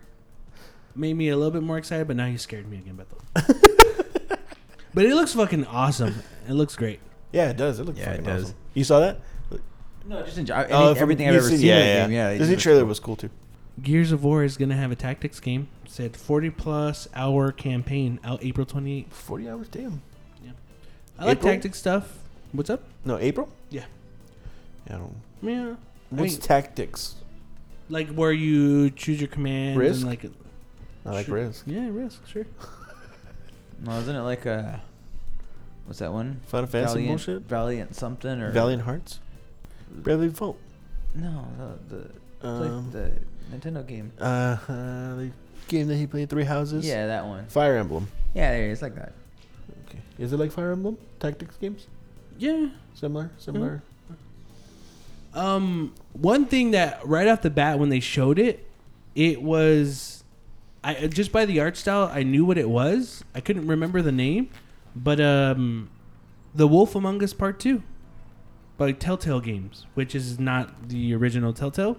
[0.95, 3.19] made me a little bit more excited, but now you scared me again, Beto.
[4.95, 6.15] but it looks fucking awesome.
[6.49, 7.01] It looks great.
[7.33, 7.79] Yeah, it does.
[7.79, 8.45] It looks Yeah, fucking it does.
[8.45, 8.57] awesome.
[8.75, 9.21] You saw that?
[10.07, 11.67] No, just enjoy any, Oh, from- everything I've you've ever seen- seen.
[11.69, 12.03] Yeah, in the yeah.
[12.07, 12.13] game.
[12.13, 12.29] yeah.
[12.31, 12.89] it The just new trailer cool.
[12.89, 13.31] was cool too.
[13.83, 15.69] Gears of War is gonna have a tactics game.
[15.85, 19.13] It said forty plus hour campaign out April twenty eighth.
[19.15, 20.01] Forty hours, damn.
[20.43, 20.53] Yeah.
[21.19, 21.53] I like April?
[21.53, 22.19] tactics stuff.
[22.53, 22.83] What's up?
[23.05, 23.51] No, April.
[23.71, 23.85] Yeah.
[24.89, 25.17] Yeah, I don't.
[25.43, 25.63] Yeah.
[25.71, 25.75] I
[26.15, 27.15] What's mean, tactics?
[27.89, 30.01] Like where you choose your commands Risk?
[30.01, 30.25] and like
[31.07, 31.37] I like Sure.
[31.37, 31.65] Risk.
[31.67, 32.47] yeah, risk sure.
[33.81, 34.81] No, isn't it like a
[35.87, 36.41] what's that one?
[36.47, 37.43] Final Fantasy Valiant, bullshit.
[37.43, 39.21] Valiant something or Valiant Hearts.
[39.91, 40.59] Bravely Default.
[41.15, 41.47] No,
[41.89, 42.05] the the,
[42.41, 43.13] play- Um, the
[43.57, 44.13] Nintendo game.
[44.21, 45.31] Uh, uh, the
[45.69, 46.85] game that he played, Three Houses.
[46.87, 47.47] Yeah, that one.
[47.47, 48.09] Fire Emblem.
[48.35, 49.13] Yeah, there it is like that.
[49.89, 50.01] Okay.
[50.19, 51.87] Is it like Fire Emblem tactics games?
[52.37, 52.69] Yeah.
[52.95, 53.83] Similar, similar.
[55.39, 58.69] Um, one thing that right off the bat when they showed it,
[59.15, 60.25] it was,
[60.83, 63.25] I just by the art style I knew what it was.
[63.35, 64.51] I couldn't remember the name,
[64.97, 65.91] but um,
[66.55, 67.83] the Wolf Among Us Part Two,
[68.77, 71.99] by Telltale Games, which is not the original Telltale.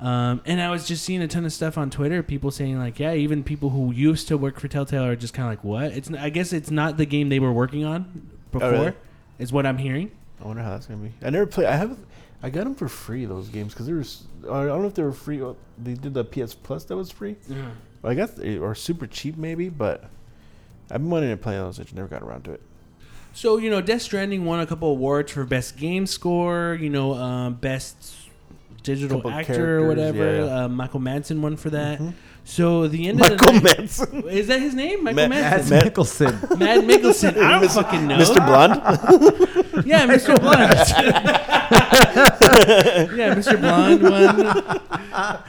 [0.00, 2.98] Um, and I was just seeing a ton of stuff on Twitter, people saying like,
[2.98, 5.96] yeah, even people who used to work for Telltale are just kind of like, what?
[5.96, 8.92] It's n- I guess it's not the game they were working on before, really?
[9.38, 10.10] is what I'm hearing.
[10.42, 11.12] I wonder how that's gonna be.
[11.22, 11.66] I never play.
[11.66, 11.96] I have.
[12.42, 13.24] I got them for free.
[13.24, 14.04] Those games because they were.
[14.54, 15.40] I don't know if they were free.
[15.82, 17.36] They did the PS Plus that was free.
[17.48, 20.04] Well, I got the, or super cheap maybe, but
[20.90, 21.78] I've been wanting to play those.
[21.78, 22.60] I just never got around to it.
[23.32, 26.76] So you know, Death Stranding won a couple awards for best game score.
[26.80, 28.14] You know, um, best
[28.82, 30.18] digital actor or whatever.
[30.38, 30.64] yeah, yeah.
[30.64, 32.00] Uh, Michael Madsen won for that.
[32.00, 32.14] Mhm.
[32.44, 34.28] So the end Michael of the night, Manson.
[34.28, 35.04] is that his name?
[35.04, 35.70] Michael Ma- Madsen.
[35.70, 36.58] Matt- Mickelson.
[36.58, 37.36] Mad Mickelson.
[37.38, 37.74] I don't Mr.
[37.82, 38.18] fucking know.
[38.18, 38.44] Mr.
[38.46, 38.82] Blonde.
[39.86, 40.38] Yeah, Mr.
[40.38, 40.60] Blonde.
[43.16, 43.58] yeah, Mr.
[43.58, 44.38] Blonde won.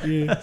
[0.09, 0.41] Yeah.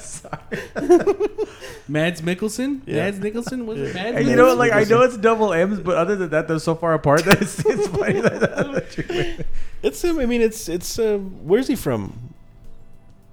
[1.88, 2.82] Mads Mikkelsen.
[2.86, 2.96] Yeah.
[3.04, 3.94] Mads Nicholson was it?
[3.94, 6.46] Mads And you know, what, like I know it's double M's, but other than that,
[6.46, 9.46] they're so far apart that it's, it's funny that that.
[9.82, 10.18] it's him.
[10.18, 10.98] I mean, it's it's.
[10.98, 12.34] Uh, where's he from?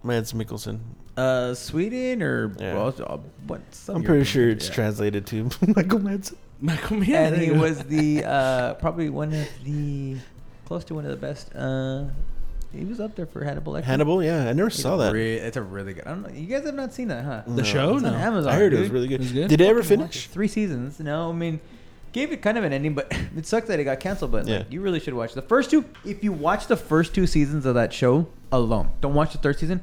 [0.04, 0.80] Mads Mikkelsen.
[1.18, 2.76] Uh, Sweden or Yeah.
[2.76, 3.62] well, uh, what?
[3.72, 4.74] some I'm pretty sure country, it's yeah.
[4.76, 5.44] translated to
[5.76, 6.36] Michael Madsen.
[6.62, 7.34] Michael Madsen.
[7.34, 10.18] and he was the uh, probably one of the
[10.66, 11.54] close to one of the best.
[11.56, 12.06] Uh,
[12.74, 13.74] he was up there for Hannibal.
[13.74, 13.84] Lecter.
[13.86, 14.22] Hannibal.
[14.24, 15.14] Yeah, I never It's saw that.
[15.14, 16.06] re- it's a really good.
[16.06, 16.30] I don't know.
[16.30, 17.42] You guys have not seen that, huh?
[17.48, 17.64] the No.
[17.64, 17.96] show.
[17.96, 18.18] It's on No.
[18.20, 18.52] Amazon.
[18.54, 19.22] I heard it was really good.
[19.22, 19.48] It was good?
[19.48, 20.04] Did it ever Fucking it.
[20.04, 20.28] finish?
[20.28, 21.00] Three seasons.
[21.00, 21.60] No, I mean,
[22.12, 24.32] gave it kind of an ending, but it sucked that it got canceled.
[24.34, 24.58] But Yeah.
[24.60, 25.86] like, you really should watch the first two.
[26.06, 29.58] If you watch the first two seasons of that show alone, don't watch the third
[29.58, 29.82] season.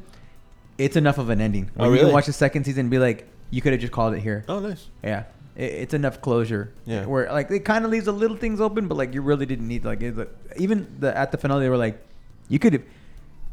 [0.79, 1.71] It's enough of an ending.
[1.77, 2.05] Oh, When You really?
[2.07, 4.45] can watch the second season and be like, you could have just called it here.
[4.49, 4.89] Oh, nice.
[5.03, 5.25] Yeah,
[5.57, 6.73] it, it's enough closure.
[6.87, 7.05] Yeah.
[7.07, 9.69] where like it kind of leaves a little things open, but like you really didn't
[9.69, 10.15] need like it,
[10.57, 12.05] even the at the finale they were like,
[12.49, 12.83] you could have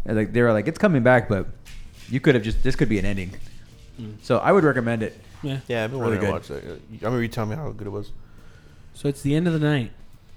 [0.06, 1.48] like they were like it's coming back, but
[2.10, 3.32] you could have just this could be an ending.
[4.00, 4.16] Mm.
[4.24, 5.20] So I would recommend it.
[5.44, 5.60] Yeah.
[5.68, 6.64] Yeah, I've been Really wanting to watch that.
[6.64, 8.12] I remember you telling me how good it was.
[8.94, 9.92] So it's the end of the night,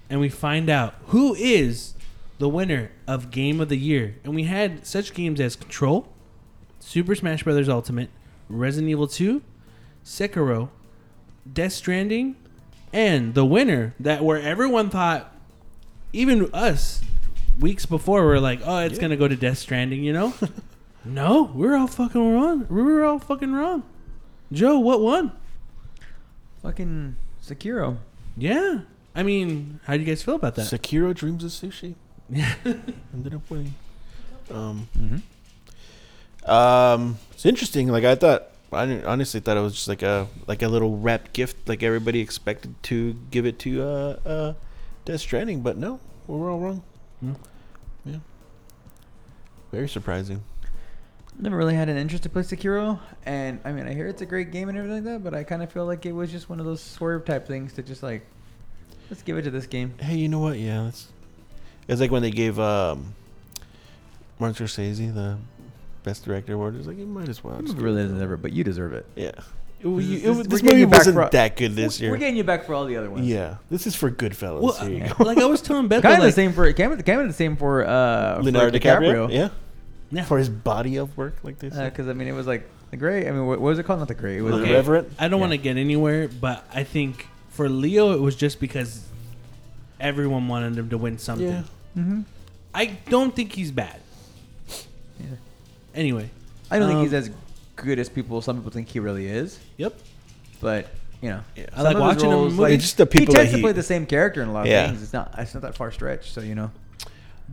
[0.09, 1.93] and we find out who is
[2.37, 4.15] the winner of Game of the Year.
[4.23, 6.07] And we had such games as Control,
[6.85, 7.67] Super Smash Bros.
[7.67, 8.09] Ultimate,
[8.47, 9.41] Resident Evil 2,
[10.05, 10.69] Sekiro,
[11.51, 12.35] Death Stranding,
[12.93, 15.33] and the winner that where everyone thought,
[16.13, 17.01] even us,
[17.59, 19.01] weeks before, we are like, oh, it's Yeah.
[19.01, 20.33] gonna go to Death Stranding, you know?
[21.05, 22.67] no, we're all fucking wrong.
[22.69, 23.81] We were all fucking wrong.
[24.51, 25.31] Joe, what won?
[26.61, 27.97] Fucking Sekiro.
[28.37, 28.81] Yeah.
[29.15, 30.67] I mean, how do you guys feel about that?
[30.67, 31.95] Sekiro Dreams of Sushi
[32.29, 32.53] Yeah.
[33.13, 33.73] ended up winning.
[34.51, 35.17] Um, Mm-hmm.
[36.45, 37.87] Um, it's interesting.
[37.87, 41.33] Like I thought, I honestly thought it was just like a like a little wrapped
[41.33, 44.53] gift, like everybody expected to give it to uh, uh,
[45.05, 46.83] Death Stranding, but no, we were all wrong.
[47.19, 47.33] Hmm.
[48.05, 48.17] Yeah,
[49.71, 50.43] very surprising.
[51.37, 54.25] Never really had an interest to play Sekiro, and I mean, I hear it's a
[54.25, 56.49] great game and everything like that, but I kind of feel like it was just
[56.49, 58.25] one of those swerve type things to just like,
[59.09, 59.93] let's give it to this game.
[59.99, 60.57] Hey, you know what?
[60.57, 60.91] Yeah.
[61.87, 63.13] It's like when they gave um,
[64.39, 65.37] Martin Scorsese the
[66.05, 66.77] best director award.
[66.77, 67.57] It's like you might as well.
[67.57, 68.33] The just really it to deserve him.
[68.35, 69.05] it, but you deserve it.
[69.15, 69.25] Yeah.
[69.27, 69.35] It,
[69.81, 72.09] This was- is- this- was- this movie wasn't for- that good this year.
[72.11, 73.27] We're getting you back for all the other ones.
[73.27, 74.61] Yeah, this is for Goodfellas.
[74.61, 75.23] Well, Here you uh, go.
[75.25, 77.27] like I was telling Beth, Kind of like, the same for kind of, kind of
[77.27, 79.31] the same for uh, Leonardo for DiCaprio.
[79.31, 79.49] Yeah.
[80.11, 80.23] Yeah.
[80.23, 81.75] For his body of work like this.
[81.77, 83.27] Because I mean, it was like the gray.
[83.27, 83.99] I mean, what, what was it called?
[83.99, 84.37] Not the gray.
[84.37, 84.73] It was The Okay.
[84.73, 85.13] Reverend.
[85.19, 89.03] I don't want to get anywhere, but I think for Leo, it was just because
[89.99, 91.47] everyone wanted him to win something.
[91.47, 91.63] Yeah.
[91.95, 92.21] hmm
[92.73, 93.99] I don't think he's bad.
[95.95, 95.99] Yeah.
[95.99, 96.29] Anyway,
[96.69, 97.31] I don't Um, think he's as
[97.75, 98.41] good as people.
[98.41, 99.97] Some people think he really is, yep.
[100.61, 100.89] but
[101.21, 101.65] you know, Yeah.
[101.75, 102.59] I like watching him in roles, movies.
[102.59, 104.51] Like, It's just the people he tends that to play the same character in a
[104.53, 104.87] lot of Yeah.
[104.87, 105.01] things.
[105.01, 105.33] It's not.
[105.37, 106.31] It's not that far stretch.
[106.31, 106.71] So you know.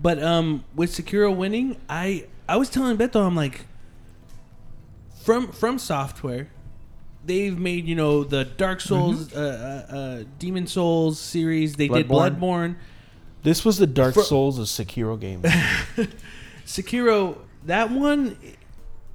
[0.00, 3.66] But um, with Sekiro winning, I I was telling Beto, I'm like,
[5.22, 6.48] from From Software,
[7.24, 11.74] they've made you know the Dark Souls, uh, uh, uh, Demon Souls series.
[11.76, 12.38] They did Bloodborne.
[12.38, 12.74] Bloodborne.
[13.42, 15.42] This was the Dark For- Souls of Sekiro game.
[16.66, 18.36] Sekiro, that one,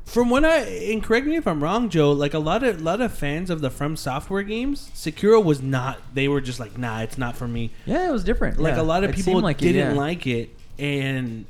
[0.06, 2.12] from what I and correct me if I'm wrong, Joe.
[2.12, 6.00] Like a lot of lot of fans of the From Software games, Sekiro was not.
[6.14, 7.72] They were just like, nah, it's not for me.
[7.86, 8.60] Yeah, it was different.
[8.60, 8.82] Like Yeah.
[8.82, 10.00] a lot of It people like didn't yeah.
[10.00, 11.46] like it, and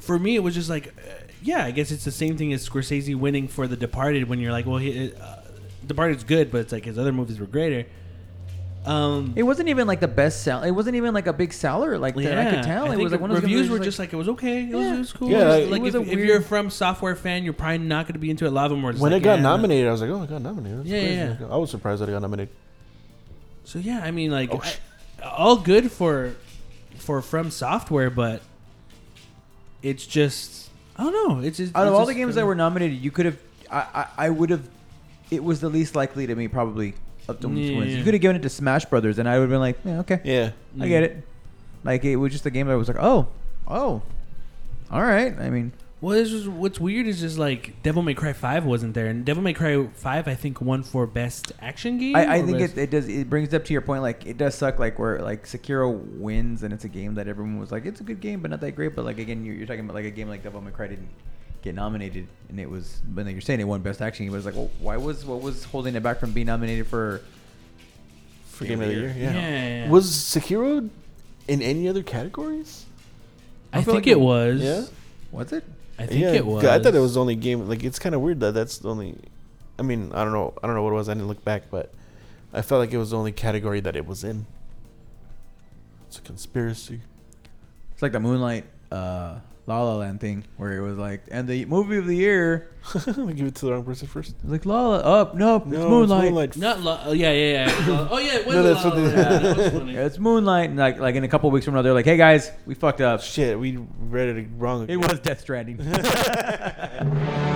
[0.00, 2.68] for me, it was just like, uh, yeah, I guess it's the same thing as
[2.68, 4.28] Scorsese winning for The Departed.
[4.28, 5.36] When you're like, well, he, uh,
[5.86, 7.86] Departed's good, but it's like his other movies were greater.
[8.84, 10.62] Um, It wasn't even like the best sell.
[10.64, 11.98] It wasn't even like a big seller.
[11.98, 12.90] Like that I could tell.
[12.90, 14.28] I it was like one of those reviews games were where just like it was
[14.30, 14.68] okay.
[14.68, 15.30] It was, it was cool.
[15.30, 17.44] Yeah, It was like- like It was if, a if weird- you're From Software fan,
[17.44, 18.48] you're probably not going to be into it.
[18.48, 20.10] A lot of them were just when like, it got yeah, nominated, I was like,
[20.10, 20.80] oh, it got nominated.
[20.80, 21.14] That's Yeah, crazy.
[21.44, 21.54] yeah.
[21.54, 22.54] I was surprised that it got nominated.
[23.64, 26.34] So yeah, I mean, like, Oh, I- all good for
[26.98, 28.42] for From Software, but
[29.82, 31.40] it's just I don't know.
[31.46, 33.38] It's just out of it's all the just games that were nominated, you could have.
[33.70, 34.68] I I, I would have.
[35.30, 36.94] It was the least likely to me probably
[37.36, 37.92] of the Yeah, wins.
[37.92, 37.98] yeah.
[37.98, 40.00] You could have given it to Smash Brothers, and I would have been like, yeah,
[40.00, 40.50] okay, Yeah.
[40.80, 41.22] I get it.
[41.84, 43.26] Like it was just a game that was like, oh,
[43.68, 44.02] oh,
[44.90, 45.36] all right.
[45.38, 48.94] I mean, Well, this is what's weird is just like Devil May Cry Five wasn't
[48.94, 52.14] there, and Devil May Cry Five I think won for best action game.
[52.16, 53.08] I, I or think best- it, it does.
[53.08, 54.02] It brings up to your point.
[54.02, 54.78] Like it does suck.
[54.78, 58.04] Like where like Sekiro wins, and it's a game that everyone was like, it's a
[58.04, 58.94] good game, but not that great.
[58.96, 61.08] But like again, you're, you're talking about like a game like Devil May Cry didn't
[61.62, 63.00] get nominated, and it was.
[63.06, 64.26] But then you're saying it won best action.
[64.26, 67.22] It was like, well, why was what was holding it back from being nominated for?
[68.46, 69.32] For Game of the Year, yeah.
[69.32, 69.88] Yeah, yeah.
[69.90, 70.88] Was Sekiro
[71.48, 72.84] in any other categories?
[73.72, 74.60] I, I think like it it- was.
[74.60, 74.84] Yeah,
[75.30, 75.64] was it?
[75.98, 76.64] I think yeah, it was.
[76.64, 77.68] I thought it was the only game.
[77.68, 79.16] Like, it's kind of weird that that's the only.
[79.78, 80.52] I mean, I don't know.
[80.62, 81.08] I don't know what it was.
[81.08, 81.92] I didn't look back, but
[82.52, 84.46] I felt like it was the only category that it was in.
[86.08, 87.00] It's a conspiracy.
[87.92, 91.64] It's like the Moonlight uh, La La Land thing, where it was like, and the
[91.66, 92.98] movie of the year, I
[93.32, 94.34] give it to the wrong person first.
[94.44, 95.00] like La La.
[95.04, 96.56] Oh no, No, it's Moonlight.
[96.56, 98.08] Not lo- oh, yeah, yeah, yeah.
[98.10, 99.42] oh yeah, it was No, that's lot what of they- that.
[99.42, 99.94] That was funny.
[99.96, 102.50] It's Moonlight, and like like in a couple weeks from now, they're like, hey guys,
[102.66, 103.22] we fucked up.
[103.22, 104.86] Shit, we read it wrong.
[104.88, 105.78] It was Death Stranding.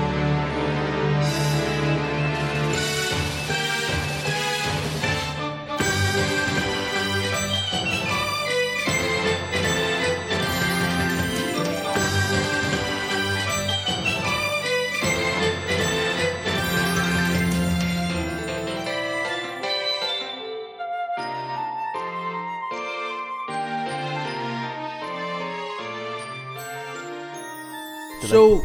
[28.28, 28.62] So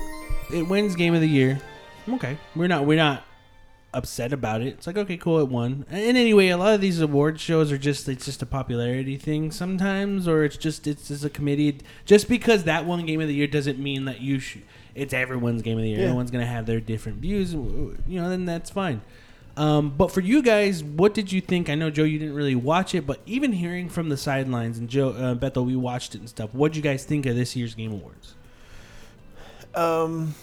[0.54, 1.60] it wins game of the year.
[2.10, 3.24] Okay, we're not we're not
[3.94, 4.68] upset about it.
[4.68, 5.86] It's like okay, cool, it won.
[5.90, 9.52] And anyway, a lot of these award shows are just it's just a popularity thing
[9.52, 11.80] sometimes, or it's just it's just a committee.
[12.06, 14.64] Just because that one game of the year doesn't mean that you should.
[14.96, 16.00] It's everyone's game of the year.
[16.00, 16.06] Yeah.
[16.06, 17.54] Everyone's gonna have their different views.
[17.54, 19.02] You know, then that's fine.
[19.58, 21.70] Um, but for you guys, what did you think?
[21.70, 24.90] I know Joe, you didn't really watch it, but even hearing from the sidelines and
[24.90, 26.54] Joe, uh, Bethel, we watched it and stuff.
[26.54, 28.36] What did you guys think of this year's Game Awards?
[29.76, 30.34] Um,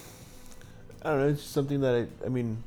[1.02, 1.28] I don't know.
[1.28, 2.26] It's just something that I.
[2.26, 2.62] I mean,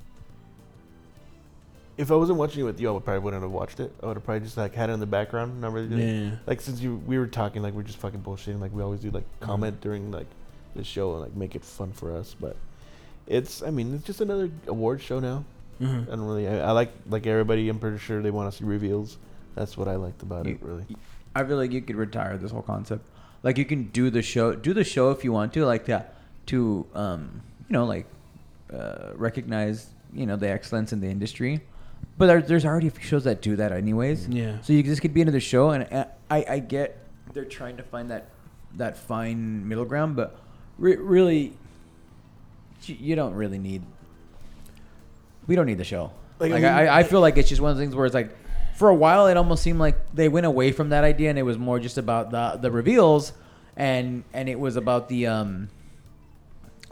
[1.98, 3.94] if I wasn't watching it with you, I would probably wouldn't have watched it.
[4.02, 5.88] I would have probably just like had it in the background, not really.
[5.90, 6.36] doing- Yeah.
[6.48, 9.12] Like since you we were talking, like we're just fucking bullshitting, like we always do,
[9.12, 10.28] like comment during like
[10.76, 12.36] the show and like make it fun for us.
[12.40, 12.56] But
[13.28, 13.62] it's.
[13.62, 15.44] I mean, it's just another award show now.
[15.82, 16.04] Mhm.
[16.08, 16.48] I don't really.
[16.48, 17.68] I, I like like everybody.
[17.70, 19.18] I'm pretty sure they want to see reveals.
[19.56, 20.60] That's what I liked about You- it.
[20.62, 20.86] Really.
[21.36, 23.04] I feel like you could retire this whole concept.
[23.44, 26.14] Like you can do the show, do the show if you want to, like that,
[26.48, 28.06] to um, you know, like
[28.74, 31.62] uh, recognize you know the excellence in the industry.
[32.18, 34.28] But there, there's already a few shows that do that anyways.
[34.28, 34.60] Yeah.
[34.62, 36.98] So you this could be another show, and uh, I I get
[37.34, 38.30] they're trying to find that
[38.76, 40.38] that fine middle ground, but
[40.78, 41.54] re- really,
[42.84, 43.84] you you don't really need.
[45.48, 46.12] We don't need the show.
[46.40, 48.16] Like, Like, I I, I feel like it's just one of the things where it's
[48.16, 48.36] like,
[48.76, 51.44] for a while, it almost seemed like they went away from that idea, and it
[51.44, 53.34] was more just about the the reveals,
[53.76, 55.70] and and it was about the um,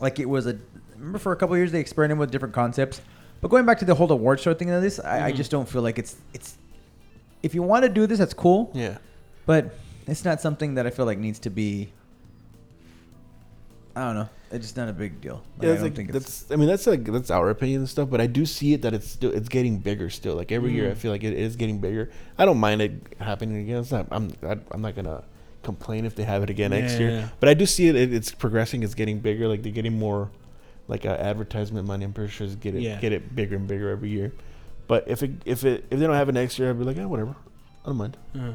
[0.02, 0.58] like it was a.
[0.98, 3.02] Remember, for a couple years they experimented with different concepts,
[3.42, 5.36] but going back to the whole award show thing of this, I, I Mhm.
[5.38, 6.58] just don't feel like it's it's.
[7.42, 8.98] If you want to do this, that's cool, Yeah.
[9.46, 9.74] but
[10.08, 11.90] it's not something that I feel like needs to be.
[13.96, 14.30] I don't know.
[14.52, 15.42] It's just not a big deal.
[15.58, 16.42] Like, Yeah, I don't like, think it's.
[16.42, 16.52] that's.
[16.52, 18.10] I mean, that's like that's our opinion and stuff.
[18.10, 20.36] But I do see it that it's still it's getting bigger still.
[20.36, 20.98] Like every year, I Mm.
[20.98, 22.10] feel like it is getting bigger.
[22.38, 23.78] I don't mind it happening again.
[23.78, 24.08] It's not.
[24.12, 24.32] I'm.
[24.44, 25.24] I, I'm not gonna
[25.64, 27.10] complain if they have it again next year.
[27.12, 27.30] yeah.
[27.40, 28.14] But I do see it, it.
[28.14, 28.84] It's progressing.
[28.84, 29.48] It's getting bigger.
[29.48, 30.32] Like they're getting more,
[30.88, 32.06] like uh, advertisement money.
[32.06, 33.00] I'm pretty sure it's get it Yeah.
[33.00, 34.34] get it bigger and bigger every year.
[34.88, 36.98] But if it if it if they don't have it next year, I'd be like,
[36.98, 37.36] oh, whatever.
[37.84, 38.18] I don't mind.
[38.38, 38.52] Uh,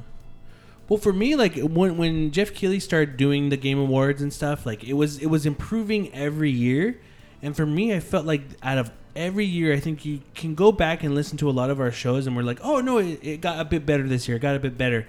[0.88, 4.66] well, for me, like when when Geoff Keighley started doing the Game Awards and stuff,
[4.66, 7.00] like it was it was improving every year,
[7.42, 10.72] and for me, I felt like out of every year, I think you can go
[10.72, 13.20] back and listen to a lot of our shows, and we're like, oh no, it,
[13.22, 15.06] it got a bit better this year, it got a bit better,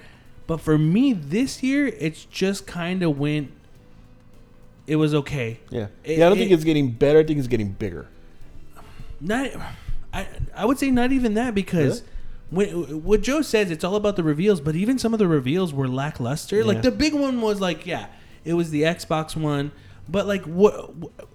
[0.48, 3.52] but for me, this year, it's just kind of went.
[4.88, 5.60] It was okay.
[5.70, 5.88] Yeah.
[6.04, 6.26] It- yeah.
[6.26, 7.20] I don't it- think it's getting better.
[7.20, 8.08] I think it's getting bigger.
[9.20, 9.50] Not,
[10.14, 12.04] I I would say not even that because
[12.52, 14.62] when what Joe says, it's all about the reveals.
[14.62, 16.58] But even some of the reveals were lackluster.
[16.58, 16.64] Yeah.
[16.66, 18.08] Like the big one was like, yeah,
[18.44, 19.72] it was the Xbox one.
[20.08, 20.94] But like what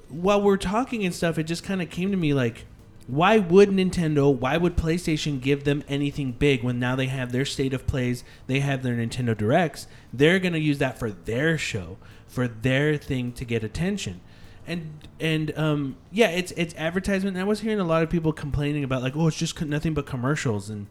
[0.09, 2.67] while we're talking and stuff, it just kind of came to me like,
[3.11, 7.45] why would Nintendo, why would PlayStation give them anything big when now they have their
[7.45, 11.59] state of plays, they have their Nintendo Directs, they're going to use that for their
[11.59, 11.99] show,
[12.29, 14.21] for their thing to get attention.
[14.67, 17.37] And and um yeah, it's it's advertisement.
[17.37, 19.95] And I was hearing a lot of people complaining about like, "Oh, it's just nothing
[19.95, 20.87] but commercials." And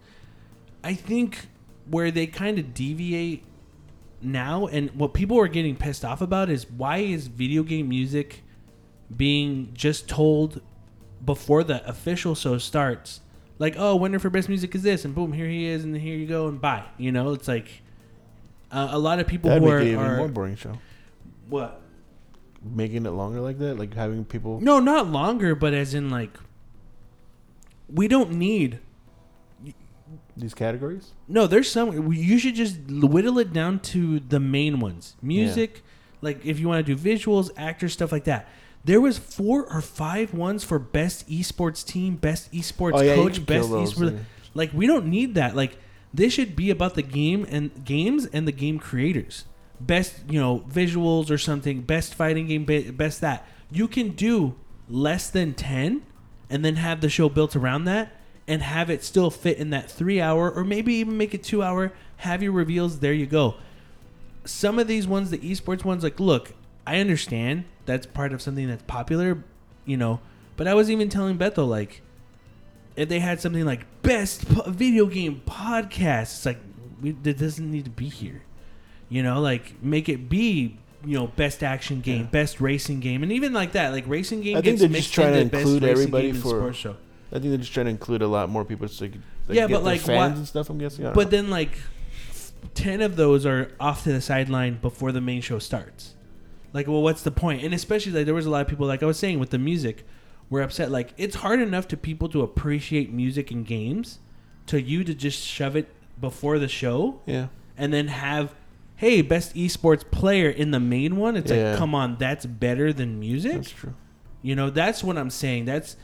[0.83, 1.47] I think
[1.89, 3.45] where they kind of deviate
[4.21, 8.43] now and what people are getting pissed off about is why is video game music
[9.15, 10.61] being just told
[11.25, 13.21] before the official show starts
[13.57, 16.15] like oh winner for best music is this and boom here he is and here
[16.15, 17.81] you go and bye you know it's like
[18.71, 20.77] uh, a lot of people That'd who make are, it even are more boring show.
[21.49, 21.81] what
[22.61, 24.59] Making it longer like that, like having people.
[24.61, 26.37] no not longer but as in like
[27.89, 28.79] we don't need
[30.35, 31.11] These categories.
[31.27, 32.11] No, there's some.
[32.11, 35.15] You should just whittle it down to the main ones.
[35.21, 35.81] Music,
[36.21, 38.47] like if you want to do visuals, actors, stuff like that.
[38.85, 43.45] There was four or five ones for best esports team, best esports Oh, yeah, coach,
[43.45, 44.13] best those, esports.
[44.13, 44.19] yeah.
[44.53, 45.55] Like we don't need that.
[45.55, 45.77] Like
[46.13, 49.45] this should be about the game and games and the game creators.
[49.81, 51.81] Best, you know, visuals or something.
[51.81, 53.47] Best fighting game, best that.
[53.71, 54.55] You can do
[54.89, 56.01] less than ten,
[56.49, 58.11] and then have the show built around that,
[58.47, 61.61] and have it still fit in that three hour, or maybe even make it two
[61.63, 61.93] hour.
[62.17, 62.99] Have your reveals.
[62.99, 63.55] There you go
[64.45, 66.53] some of these ones, the esports ones, like, look,
[66.89, 69.43] I understand that's part of something that's popular,
[69.85, 70.19] you know,
[70.57, 72.01] but I was even telling Bethel like,
[72.95, 76.57] if they had something like best po- video game podcast, it's like,
[77.01, 78.41] we, it doesn't need to be here,
[79.07, 82.27] you know, like, make it be, you know, best action game, Yeah.
[82.31, 85.13] best racing game, and even like that, like, racing game I think gets they're just
[85.13, 86.97] trying to include everybody for- sports show.
[87.31, 89.55] I think they're just trying to include a lot more people so they could like,
[89.55, 90.69] Yeah, get but, their like, fans and stuff.
[90.71, 91.05] I'm guessing.
[91.05, 91.23] But know.
[91.25, 91.77] then like
[92.73, 96.15] ten of those are off to the sideline before the main show starts.
[96.73, 97.63] Like, well, what's the point?
[97.63, 99.57] And especially like there was a lot of people like I was saying with the
[99.57, 100.05] music,
[100.49, 100.91] were upset.
[100.91, 104.19] Like it's hard enough to people to appreciate music and games,
[104.67, 105.89] to you to just shove it
[106.19, 107.47] before the show yeah,
[107.77, 108.53] and then have.
[108.95, 111.37] Hey, best esports player in the main one.
[111.37, 111.69] It's Yeah.
[111.69, 113.53] like, come on, that's better than music.
[113.53, 113.93] that's true.
[114.41, 115.63] You know, that's what I'm saying.
[115.63, 115.95] That's,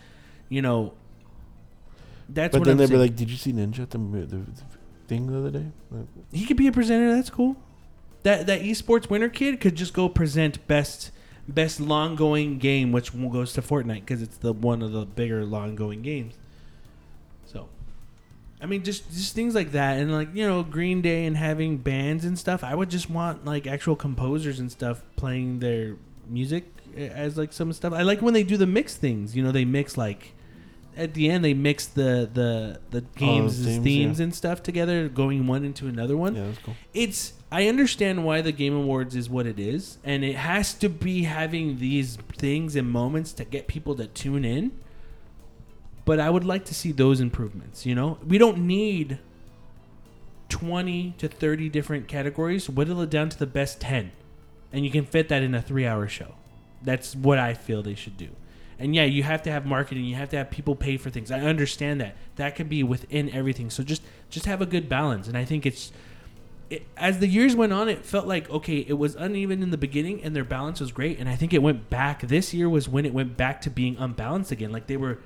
[0.47, 0.93] you know,
[2.30, 4.26] that's but what then I'm they'd be like, "Did you see Ninja at the, the,
[4.38, 4.51] the
[5.07, 7.13] thing the other day?" Like, he could be a presenter.
[7.13, 7.57] That's cool.
[8.26, 11.12] That that esports winner kid could just go present best
[11.48, 15.46] best long going game, which goes to Fortnite because it's the one of the bigger
[15.46, 16.34] long going games.
[17.46, 17.70] So,
[18.60, 21.78] I mean, just just things like that, and like you know, Green Day and having
[21.78, 22.64] bands and stuff.
[22.64, 25.96] I would just want like actual composers and stuff playing their
[26.28, 26.66] music
[26.98, 27.94] as like some stuff.
[27.94, 29.36] I like when they do the mix things.
[29.36, 30.34] You know, they mix like
[30.98, 34.24] at the end they mix the the the oh, games themes, themes, yeah.
[34.24, 36.74] and stuff together, going one into another one yeah, that's cool.
[36.96, 40.89] it's I understand why the Game Awards is what it is, and it has to
[40.89, 44.74] be having these things and moments to get people to tune in.
[46.03, 47.86] But I would like to see those improvements.
[47.86, 49.20] You know, we don't need
[50.49, 52.70] twenty to thirty different categories.
[52.70, 54.12] Whittle it down to the best ten,
[54.74, 56.36] and you can fit that in a three-hour show.
[56.82, 58.32] That's what I feel they should do.
[58.78, 60.03] And yeah, you have to have marketing.
[60.03, 61.32] You have to have people pay for things.
[61.32, 62.18] I understand that.
[62.36, 63.70] That could be within everything.
[63.70, 65.30] So just just have a good balance.
[65.30, 65.93] And I think it's
[66.70, 69.78] it, as the years went on, it felt like okay, it was uneven in the
[69.78, 71.20] beginning, and their balance was great.
[71.20, 72.22] And I think it went back.
[72.22, 74.72] This year was when it went back to being unbalanced again.
[74.72, 75.20] Like they were,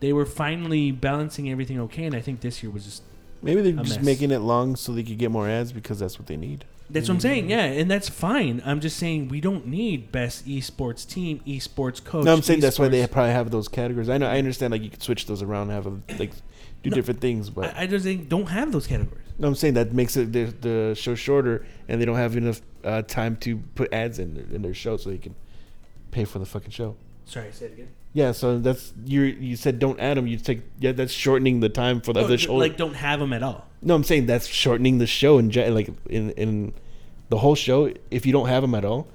[0.00, 2.04] they were finally balancing everything okay.
[2.04, 3.02] And I think this year was just
[3.42, 4.04] Maybe they're just mess.
[4.04, 6.64] making it long so they could get more ads because that's what they need.
[6.90, 7.50] that's what I'm saying.
[7.50, 8.62] Yeah, and that's fine.
[8.64, 12.24] I'm just saying we don't need best esports team, esports coach.
[12.24, 14.08] No, I'm saying that's why they probably have those categories.
[14.08, 14.70] I know, I understand.
[14.72, 16.30] Like you could switch those around, and have a, like
[16.82, 19.24] do No, different things, but I, I just think don't have those categories.
[19.38, 22.60] no, I'm saying that makes it the, the show shorter, and they don't have enough
[22.84, 25.34] uh, time to put ads in their, in their show so they can
[26.10, 26.96] pay for the fucking show.
[27.24, 27.88] Sorry, say it again.
[28.14, 29.22] Yeah, so that's you.
[29.22, 30.26] You said don't add them.
[30.26, 32.54] You take yeah, that's shortening the time for the, Oh, the show.
[32.56, 33.66] like don't have them at all.
[33.80, 36.74] no, I'm saying that's shortening the show in like in in
[37.30, 37.90] the whole show.
[38.10, 39.06] If you don't have them at all,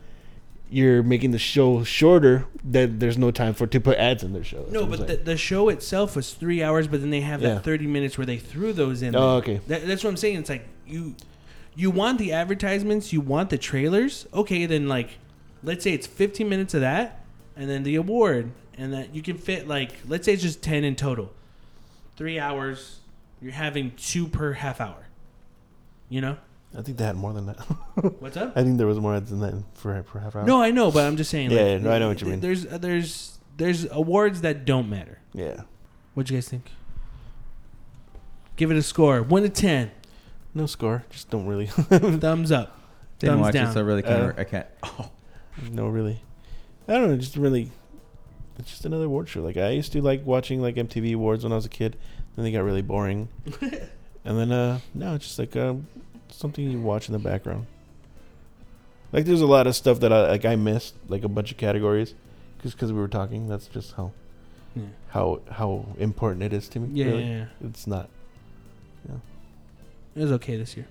[0.70, 2.46] you're making the show shorter.
[2.64, 4.60] That there's no time for to put ads in their show.
[4.64, 7.56] That's No, but the, the show itself was three hours, but then they have Yeah.
[7.56, 9.16] that thirty minutes where they threw those in.
[9.16, 9.56] Oh, there.
[9.56, 9.62] okay.
[9.68, 10.38] That, that's what I'm saying.
[10.38, 11.16] It's like you,
[11.76, 14.28] you want the advertisements, you want the trailers.
[14.34, 15.12] Okay, then like,
[15.64, 17.24] let's say it's fifteen minutes of that,
[17.56, 20.84] and then the award, and that you can fit like, let's say it's just ten
[20.84, 21.32] in total,
[22.18, 23.00] three hours.
[23.42, 25.06] You're having two per half hour.
[26.10, 26.38] You know
[26.78, 27.56] I think they had more than that.
[28.20, 28.54] what's up?
[28.56, 30.46] I think there was more ads than that for for half hour.
[30.46, 31.50] No, I know, but I'm just saying.
[31.50, 32.40] Yeah, like, yeah, no, I know what you mean.
[32.40, 35.20] There's there's there's awards that don't matter.
[35.34, 35.62] Yeah.
[36.14, 36.72] What do you guys think?
[38.56, 39.22] Give it a score.
[39.24, 39.92] One to ten.
[40.54, 41.04] No score.
[41.10, 41.66] Just don't really.
[41.68, 42.80] Thumbs up.
[43.20, 43.70] Didn't Thumbs watch down.
[43.70, 44.38] it, so I really can't.
[44.38, 44.68] Uh, I can't.
[45.60, 46.22] Oh, no really.
[46.88, 47.18] I don't know.
[47.18, 47.72] Just really.
[48.60, 49.42] it's just another award show.
[49.42, 51.98] Like I used to like watching like MTV awards when I was a kid.
[52.36, 53.30] Then they got really boring,
[54.24, 55.74] and then uh now it's just like uh,
[56.30, 57.68] something you watch in the background.
[59.12, 61.58] Like there's a lot of stuff that I like I missed, like a bunch of
[61.58, 62.14] categories,
[62.62, 63.48] just because we were talking.
[63.48, 64.12] That's just how
[64.76, 64.84] Yeah.
[65.10, 66.90] how how important it is to me.
[66.92, 67.24] Yeah, really.
[67.24, 67.68] yeah, yeah.
[67.70, 68.10] It's not.
[69.08, 69.16] Yeah,
[70.16, 70.88] It was okay this year.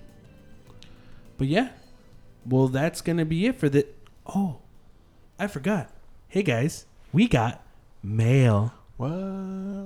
[1.37, 1.69] But yeah.
[2.45, 3.85] Well, that's going to be it for the.
[4.25, 4.57] Oh,
[5.37, 5.91] I forgot.
[6.29, 6.85] Hey, guys.
[7.13, 7.61] We got
[8.01, 8.73] mail.
[8.97, 9.85] Well,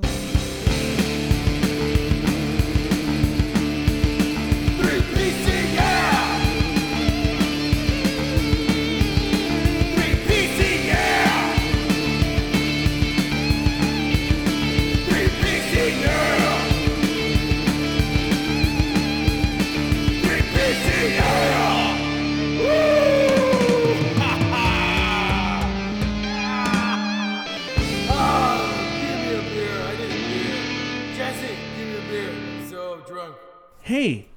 [33.92, 34.30] Hey,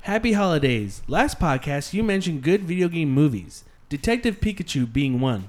[0.00, 1.00] happy holidays.
[1.06, 5.48] Last podcast, you mentioned good video game movies, Detective Pikachu being one.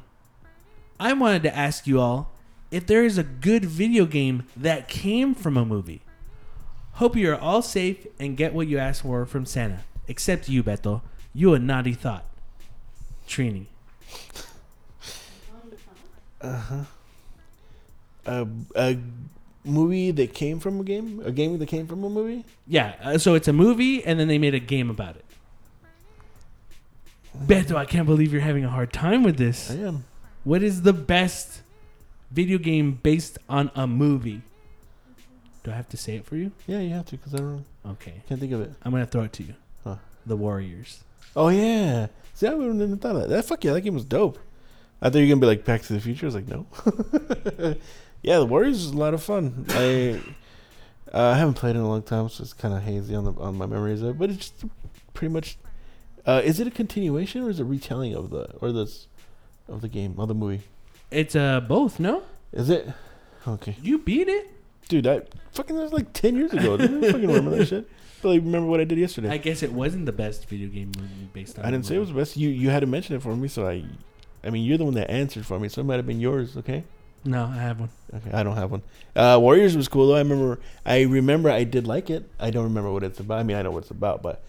[0.99, 2.29] I wanted to ask you all
[2.69, 6.03] if there is a good video game that came from a movie.
[7.01, 9.79] Hope you are all safe and get what you asked for from Santa.
[10.07, 11.01] Except you, Beto.
[11.33, 12.25] You a naughty thought.
[13.27, 13.65] Trini.
[16.39, 16.83] Uh huh.
[18.23, 18.99] A a
[19.67, 22.45] movie that came from a game, a game that came from a movie.
[22.67, 25.25] Yeah, uh, so it's a movie, and then they made a game about it.
[27.45, 29.69] Beto, I can't believe you're having a hard time with this.
[29.69, 30.05] I am.
[30.43, 31.61] What is the best
[32.31, 34.41] video game based on a movie?
[35.63, 36.51] Do I have to say it for you?
[36.65, 38.71] Yeah, you have to because I don't Okay, can't think of it.
[38.83, 39.53] I'm gonna throw it to you.
[39.83, 39.97] Huh.
[40.25, 41.03] The Warriors.
[41.35, 43.29] Oh yeah, see, I wouldn't have thought of that.
[43.29, 44.39] That fuck yeah, that game was dope.
[45.01, 46.25] I thought you were gonna be like Back to the Future.
[46.25, 46.65] I was like, no.
[48.21, 49.65] yeah, the Warriors was a lot of fun.
[49.69, 50.21] I
[51.13, 53.31] uh, I haven't played in a long time, so it's kind of hazy on the
[53.33, 54.17] on my memories of it.
[54.19, 54.65] But it's just
[55.13, 55.57] pretty much.
[56.25, 59.07] Uh, is it a continuation or is it a retelling of the or this
[59.69, 60.63] of the game of the movie?
[61.09, 61.99] It's uh both.
[61.99, 62.89] No, Is it?
[63.47, 64.49] Okay, you beat it.
[64.89, 65.07] dude.
[65.07, 66.73] I fucking that was like ten years ago.
[66.73, 67.89] I didn't fucking remember that shit.
[68.21, 69.29] Barely remember what I did yesterday.
[69.29, 71.63] I guess it wasn't the best video game movie based on.
[71.65, 72.35] I didn't say it was the best.
[72.35, 73.85] You you had to mention it for me, so I,
[74.43, 76.57] I mean, you're the one that answered for me, so it might have been yours.
[76.57, 76.83] Okay,
[77.25, 77.89] No, I have one.
[78.13, 78.81] okay, I don't have one.
[79.15, 80.15] Uh, Warriors was cool though.
[80.15, 80.59] I remember.
[80.85, 82.29] I remember I did like it.
[82.39, 83.39] I don't remember what it's about.
[83.39, 84.43] I mean, I know what it's about, but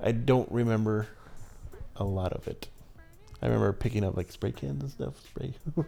[0.00, 1.06] I don't remember
[1.96, 2.68] a lot of it.
[3.40, 5.54] I remember picking up like spray cans and stuff, spray,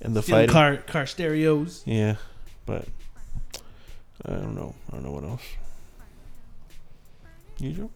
[0.00, 0.48] and the fight.
[0.50, 1.82] car car stereos.
[1.86, 2.16] Yeah,
[2.66, 2.86] but
[4.24, 4.74] I don't know.
[4.90, 5.42] I don't know what else.
[7.58, 7.90] Usual.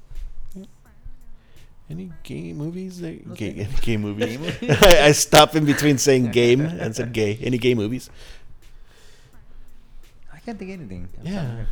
[1.90, 1.94] Yeah.
[1.94, 3.00] Any gay movies?
[3.00, 3.52] That, Okay.
[3.52, 4.38] gay, gay movies.
[4.82, 7.38] I, I stopped in between saying game and said gay.
[7.42, 8.08] Any gay movies?
[10.32, 11.08] I can't think of anything.
[11.20, 11.50] I'm Yeah.
[11.50, 11.66] sorry.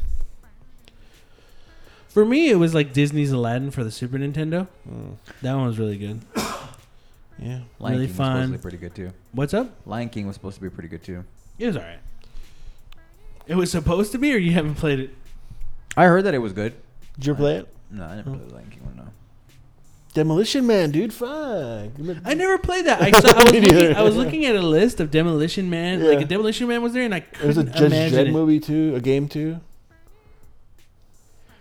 [2.08, 4.66] For me, it was like Disney's Aladdin for the Super Nintendo.
[4.90, 6.20] Mm, That one was really good.
[7.38, 7.60] yeah.
[7.78, 8.52] Lion Really King was supposed to fun.
[8.52, 9.12] be pretty good too.
[9.32, 9.70] What's up?
[9.86, 11.24] Lion King was supposed to be pretty good too.
[11.58, 12.00] It was alright.
[13.46, 15.10] It was supposed to be, or you haven't played it.
[15.96, 16.74] I heard that it was good.
[17.14, 17.68] Did you ever play it?
[17.90, 18.34] No, I never Oh.
[18.34, 18.96] played the Lion King one.
[18.96, 19.08] No.
[20.18, 21.12] Demolition Man, dude.
[21.12, 21.90] Fuck.
[22.24, 23.00] I never played that.
[23.00, 23.94] I, saw, I, was looking.
[23.96, 26.04] I was looking at a list of Demolition Man.
[26.04, 28.32] Like a Demolition Man was there, and I There's a couldn't Judge imagine Dredd it.
[28.32, 29.60] movie too, a game too.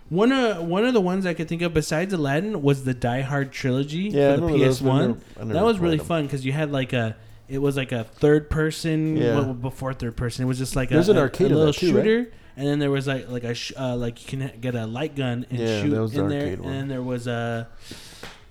[0.09, 3.21] One of one of the ones I could think of besides Aladdin was the Die
[3.21, 5.01] Hard trilogy Yeah, for the PS One.
[5.07, 6.05] never- I never That was really them.
[6.05, 7.15] fun because you had like a.
[7.49, 9.17] It was like a third person.
[9.17, 9.35] Yeah.
[9.35, 11.73] well, before third person, it was just like There's a, an arcade a of little
[11.73, 12.03] too, right?
[12.03, 14.85] shooter, and then there was like like a sh- uh, like you can get a
[14.87, 16.73] light gun and Yeah, shoot in there, and one.
[16.73, 17.67] then there was a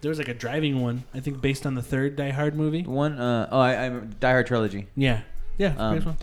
[0.01, 1.05] there was like a driving one.
[1.15, 2.83] I think based on the third Die Hard movie.
[2.83, 4.87] One, uh, oh, I, I Die Hard trilogy.
[4.97, 5.23] Yeah,
[5.59, 5.75] yeah.
[5.79, 6.17] Um, PS1.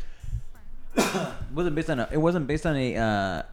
[1.53, 2.09] It wasn't based on a.
[2.11, 3.43] It wasn't based on a uh,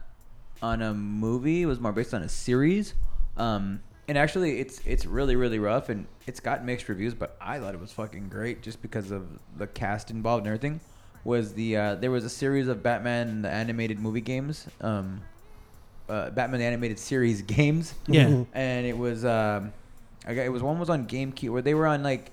[0.63, 1.61] on a movie.
[1.63, 2.93] It was more based on a series.
[3.37, 7.13] Um, and actually, it's it's really really rough, and it's got mixed reviews.
[7.13, 10.79] But I thought it was fucking great just because of the cast involved and everything.
[11.23, 15.21] Was the uh, there was a series of Batman the animated movie games, um,
[16.09, 18.43] uh, Batman the animated series games, Yeah.
[18.53, 19.71] and it was um,
[20.25, 22.31] I got it was one was on GameCube where they were on like it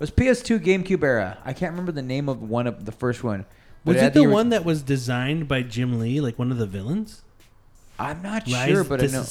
[0.00, 1.38] was PS2 GameCube era.
[1.44, 3.44] I can't remember the name of one of the first one.
[3.84, 6.58] but Was had it the one that was designed by Jim Lee, like one of
[6.58, 7.22] the villains?
[7.98, 9.22] I'm not sure, but I know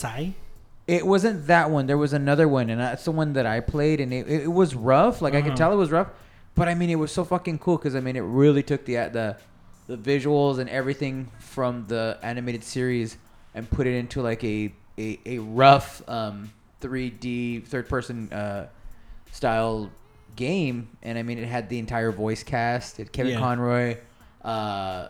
[0.87, 1.85] it wasn't that one.
[1.87, 4.47] There was another one, and that's the one that I played, and it, it, it
[4.51, 5.21] was rough.
[5.21, 5.57] Like I could Uh-huh.
[5.57, 6.07] tell it was rough,
[6.55, 8.95] but I mean it was so fucking cool because I mean it really took the
[8.95, 9.37] the
[9.87, 13.17] the visuals and everything from the animated series
[13.55, 16.51] and put it into like a a, a rough um,
[16.81, 18.67] 3D third person uh,
[19.31, 19.89] style
[20.35, 22.99] game, and I mean, it had the entire voice cast.
[22.99, 23.39] It had Kevin Yeah.
[23.39, 23.97] Conroy,
[24.43, 25.07] uh,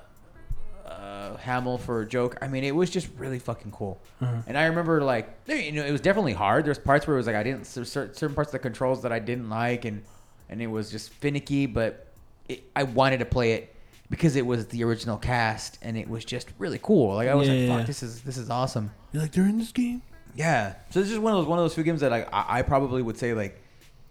[0.85, 2.37] uh, Hamill for a joke.
[2.41, 4.01] I mean, it was just really fucking cool.
[4.21, 4.41] Uh-huh.
[4.47, 6.65] And I remember like, you know, it was definitely hard.
[6.65, 9.03] There's parts where it was like I didn't cer- cer- certain parts of the controls
[9.03, 10.03] that I didn't like, and
[10.49, 11.67] and it was just finicky.
[11.67, 12.07] But
[12.47, 13.75] it, I wanted to play it
[14.09, 17.13] because it was the original cast, and it was just really cool.
[17.15, 17.85] Like I was Yeah, like, fuck, yeah.
[17.85, 18.89] this is this is awesome.
[19.13, 20.01] You're like, they're in this game?
[20.35, 20.75] Yeah.
[20.89, 22.61] So it's just one of those one of those few games that like, I I
[22.61, 23.61] probably would say like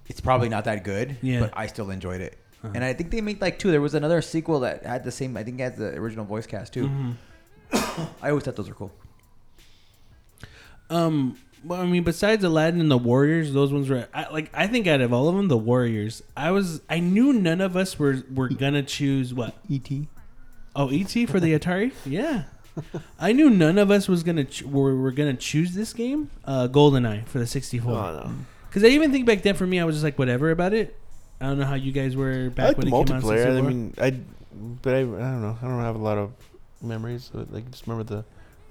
[0.06, 1.40] it's probably not that good, Yeah.
[1.40, 2.38] but I still enjoyed it.
[2.62, 3.70] And I think they made like two.
[3.70, 5.36] There was another sequel that had the same.
[5.36, 6.88] I think it had the original voice cast too.
[6.88, 8.02] Mm-hmm.
[8.22, 8.92] I always thought those were cool.
[10.90, 14.66] Um, well, I mean, besides Aladdin and the Warriors, those ones were I, like I
[14.66, 16.22] think out of all of them, the Warriors.
[16.36, 20.08] I was I knew none of us were were gonna choose what E.T.
[20.74, 21.92] Oh, ET for the Atari?
[22.06, 22.44] Yeah.
[23.18, 26.68] I knew none of us was gonna ch- were, were gonna choose this game, uh,
[26.68, 27.92] GoldenEye for the 64.
[27.92, 28.30] Oh, no.
[28.68, 30.96] Because I even think back then for me, I was just like whatever about it.
[31.40, 33.22] I don't know how you guys were back I like when the it came out.
[33.22, 33.58] multiplayer.
[33.58, 34.10] I mean, I,
[34.82, 35.56] but I, I don't know.
[35.62, 36.32] I don't have a lot of
[36.82, 37.30] memories.
[37.32, 38.24] But like, just remember the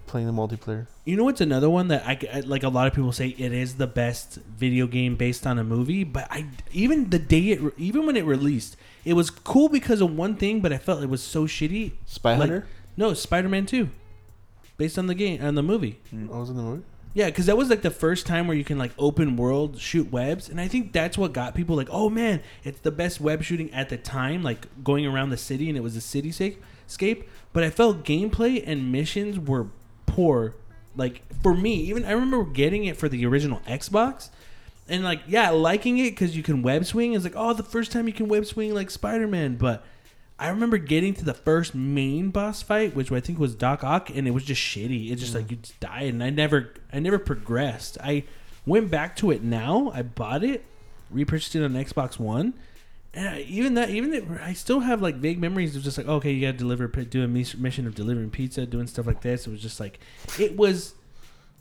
[0.05, 0.87] playing the multiplayer.
[1.05, 2.63] You know what's another one that I, I- like?
[2.63, 6.03] A lot of people say it is the best video game based on a movie,
[6.03, 10.15] but I even the day it even when it released, it was cool because of
[10.15, 11.93] one thing, but I felt it was so shitty.
[12.05, 12.67] Spy Like- Hunter.
[12.97, 13.89] No, Spider Man Two,
[14.77, 15.99] based on the game on the movie.
[16.11, 16.83] I was in the movie.
[17.13, 20.11] Yeah, because that was like the first time where you can like open world shoot
[20.11, 23.43] webs, and I think that's what got people like, oh man, it's the best web
[23.43, 26.31] shooting at the time, like going around the city, and it was a city
[26.85, 27.29] scape.
[27.53, 29.67] But I felt gameplay and missions were
[30.05, 30.55] poor.
[30.95, 34.29] Like for me, even I remember getting it for the original Xbox,
[34.87, 37.13] and like yeah, liking it because you can web swing.
[37.13, 39.85] It's like oh, the first time you can web swing like Spider Man, but.
[40.39, 44.09] I remember getting to the first main boss fight, which I think was Doc Ock,
[44.09, 45.11] and it was just shitty.
[45.11, 45.51] It's just like mm.
[45.51, 47.97] you just died, and I never, I never progressed.
[48.03, 48.23] I
[48.65, 49.91] went back to it now.
[49.95, 50.63] I bought it,
[51.09, 52.53] repurchased it on Xbox One,
[53.15, 56.07] and I, even that, even it, I still have like vague memories of just like,
[56.07, 59.47] okay, you got to deliver, do a mission of delivering pizza, doing stuff like this.
[59.47, 59.99] It was just like,
[60.37, 60.93] it was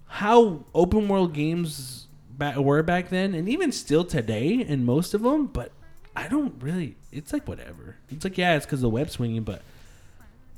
[0.06, 2.08] how open world games
[2.38, 5.46] were back then, and even still today in most of them.
[5.46, 5.72] But
[6.16, 6.96] I don't really.
[7.12, 7.96] It's like whatever.
[8.10, 9.62] It's like yeah, it's because the web swinging, but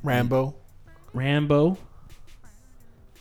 [0.02, 0.54] Rambo.
[1.14, 1.78] Rambo,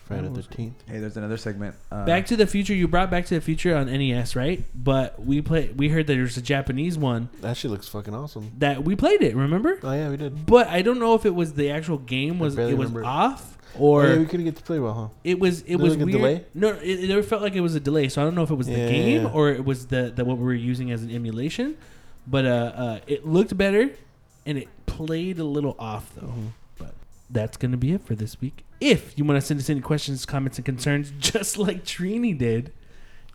[0.05, 0.75] Friday the Thirteenth.
[0.87, 1.75] Hey, there's another segment.
[1.91, 2.73] Uh, Back to the Future.
[2.73, 4.63] You brought Back to the Future on NES, right?
[4.75, 5.71] But we play.
[5.75, 8.51] We heard that there's a Japanese one That shit looks fucking awesome.
[8.59, 9.35] that we played it.
[9.35, 9.79] Remember?
[9.83, 10.45] Oh yeah, we did.
[10.45, 13.07] But I don't know if it was the actual game was barely it was remember
[13.07, 15.07] off Or or oh, yeah, we couldn't get to play well, huh?
[15.23, 16.35] it was it Was was it like a weird.
[16.35, 16.45] delay?
[16.53, 18.09] No, it, it never felt like it was a delay.
[18.09, 19.31] So I don't know if it was the Yeah, game yeah.
[19.31, 21.77] or it was the, the what we were using as an emulation.
[22.27, 23.89] But uh, uh, it looked better,
[24.45, 26.27] and it played a little off though.
[26.27, 26.47] Mhm.
[26.77, 26.93] But
[27.29, 28.63] that's gonna be it for this week.
[28.79, 32.73] If you want to send us any questions, comments, and concerns, just like Trini did,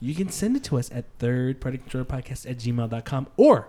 [0.01, 3.69] you can send it to us at thirdpartycontrollerpodcast party controller podcast at gmail.com or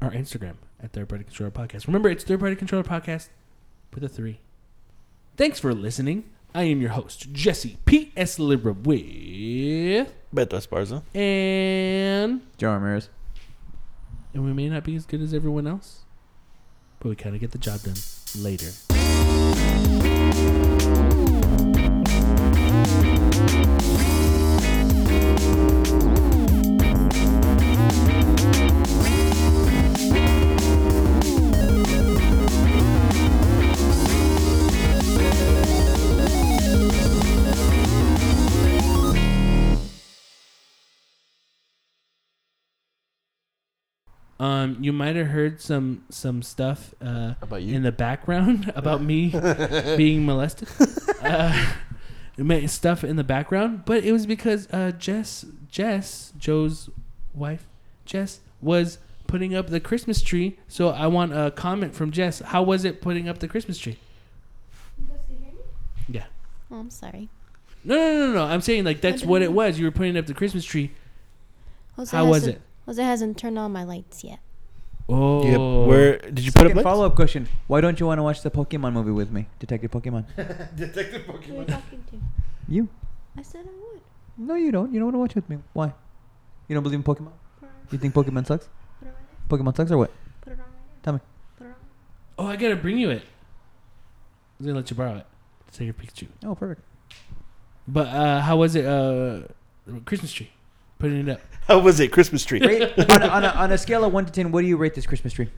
[0.00, 1.86] our Instagram at third party controller podcast.
[1.86, 3.28] Remember, it's third party controller podcast
[3.92, 4.38] with a three.
[5.36, 6.24] Thanks for listening.
[6.54, 8.38] I am your host, Jesse P.S.
[8.38, 11.02] Libra with Beto Esparza.
[11.14, 13.08] and Joe Ramirez.
[14.38, 16.04] And we may not be as good as everyone else,
[17.00, 17.96] but we kind of get the job done
[18.36, 18.70] later.
[44.76, 47.74] Um, you might have heard some some stuff uh, About you?
[47.76, 49.28] in the background about me
[49.96, 50.68] being molested.
[51.22, 51.74] uh,
[52.66, 56.88] stuff in the background, but it was because uh, Jess, Jess, Joe's
[57.34, 57.66] wife,
[58.04, 60.58] Jess was putting up the Christmas tree.
[60.68, 62.40] So I want a comment from Jess.
[62.40, 63.98] How was it putting up the Christmas tree?
[66.08, 66.24] Yeah.
[66.70, 67.28] Oh, I'm sorry.
[67.84, 68.44] No, no, no, no, no.
[68.44, 69.78] I'm saying like that's what it was.
[69.78, 70.92] You were putting up the Christmas tree.
[71.96, 72.62] Jose How was hasn't- it?
[72.86, 74.38] Jose hasn't turned on my lights yet.
[75.10, 76.82] Oh, Yeah, where did you put Second it?
[76.82, 79.90] follow up question: Why don't you want to watch the Pokemon movie with me, Detective
[79.90, 80.24] Pokemon?
[80.76, 81.44] Detective Pokemon.
[81.44, 81.66] Who are you Pokemon.
[81.68, 82.16] talking to?
[82.68, 82.88] you?
[83.36, 84.02] I said I would.
[84.36, 84.92] No, you don't.
[84.92, 85.58] You don't want to watch with me.
[85.72, 85.92] Why?
[86.68, 87.32] You don't believe in Pokemon?
[87.60, 88.68] Put it You think Pokemon sucks?
[89.02, 89.08] on,
[89.48, 90.10] Pokemon sucks or what?
[90.42, 91.02] put it on right now.
[91.02, 91.20] Tell me.
[91.56, 91.76] Put it on.
[92.38, 93.22] Oh, I gotta bring you it.
[94.60, 95.26] I'm gonna let you borrow it.
[95.72, 96.26] Take your Pikachu.
[96.44, 96.82] Oh, perfect.
[97.86, 98.84] But uh, how was it?
[98.84, 99.42] Uh,
[100.04, 100.50] Christmas tree,
[100.98, 101.40] putting it up.
[101.68, 102.12] How was it?
[102.12, 102.60] Christmas tree.
[102.60, 104.76] Rate, on, a, on, a, on a scale of one to ten, what do you
[104.76, 105.48] rate this Christmas tree?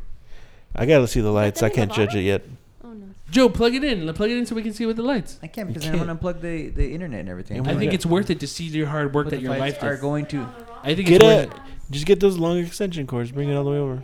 [0.75, 1.63] I gotta see the lights.
[1.63, 2.43] I can't judge it yet.
[2.85, 3.07] Oh no.
[3.31, 4.13] Joe, plug it in.
[4.15, 5.39] Plug it in so we can see with the lights.
[5.43, 7.67] I can't because You then I'm gonna unplug the, the internet and everything.
[7.69, 9.75] I think it's worth it to see your hard work But that the your fights
[9.77, 10.01] wife are did.
[10.01, 10.49] going to.
[10.83, 11.61] I think Get it's a, worth it.
[11.91, 13.31] just get those long extension cords.
[13.33, 14.03] Bring it all the way over.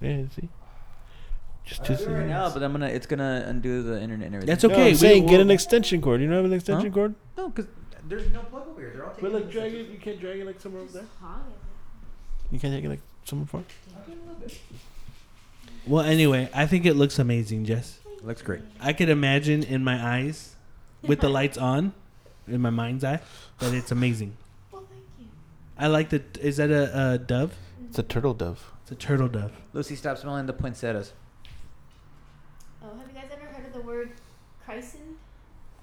[0.00, 0.48] Yeah, see.
[1.64, 2.86] Just, I'll just do it right now, but I'm gonna.
[2.88, 4.46] It's gonna undo the internet and everything.
[4.46, 4.88] That's No, okay.
[4.90, 6.20] I'm saying we, get we'll- an extension cord.
[6.20, 6.94] You don't have an extension Huh?
[6.94, 7.14] cord?
[7.36, 7.66] No, because
[8.08, 8.90] there's no plug over here.
[8.94, 9.30] They're all taking.
[9.30, 9.88] But like drag it.
[9.88, 11.06] You can't drag it like somewhere over there.
[12.50, 13.62] You can't take it like somewhere far.
[15.86, 18.00] Well, anyway, I think it looks amazing, Jess.
[18.22, 18.62] Looks great.
[18.80, 20.56] I could imagine in my eyes,
[21.02, 21.92] with the lights on,
[22.46, 23.20] in my mind's eye,
[23.58, 24.36] that it's amazing.
[24.72, 25.26] Well, thank you.
[25.78, 26.22] I like the.
[26.40, 27.50] Is that a, a dove?
[27.50, 27.86] Mm-hmm.
[27.88, 28.72] It's a turtle dove.
[28.82, 29.52] It's a turtle dove.
[29.72, 31.12] Lucy, stop smelling the poinsettias.
[32.82, 34.12] Oh, have you guys ever heard of the word
[34.64, 35.16] christened?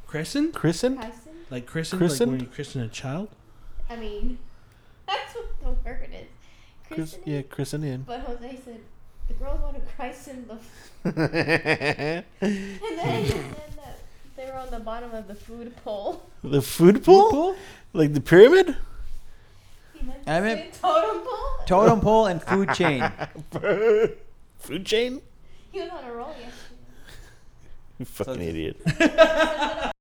[0.08, 0.54] Christened?
[0.54, 0.98] Christen?
[0.98, 1.25] Christened?
[1.52, 2.02] Like christened?
[2.02, 3.30] Like when you christen a child?
[3.90, 4.38] I mean,
[5.08, 6.28] that's what the word is.
[6.88, 7.36] Chris, Christening.
[7.36, 8.02] yeah, christen in.
[8.04, 8.80] But Jose said
[9.28, 10.58] the girls want to christen the.
[11.04, 11.16] and
[11.86, 13.26] then, and then
[13.76, 16.24] the, they were on the bottom of the food pole.
[16.44, 17.56] the food pole,
[17.94, 18.76] Like the pyramid?
[19.94, 21.66] He meant I say meant- totem pole.
[21.68, 23.12] Totem pole and food chain.
[24.60, 25.22] Food chain?
[25.72, 26.52] He was on a roll yesterday.
[28.00, 29.92] You fucking So- idiot.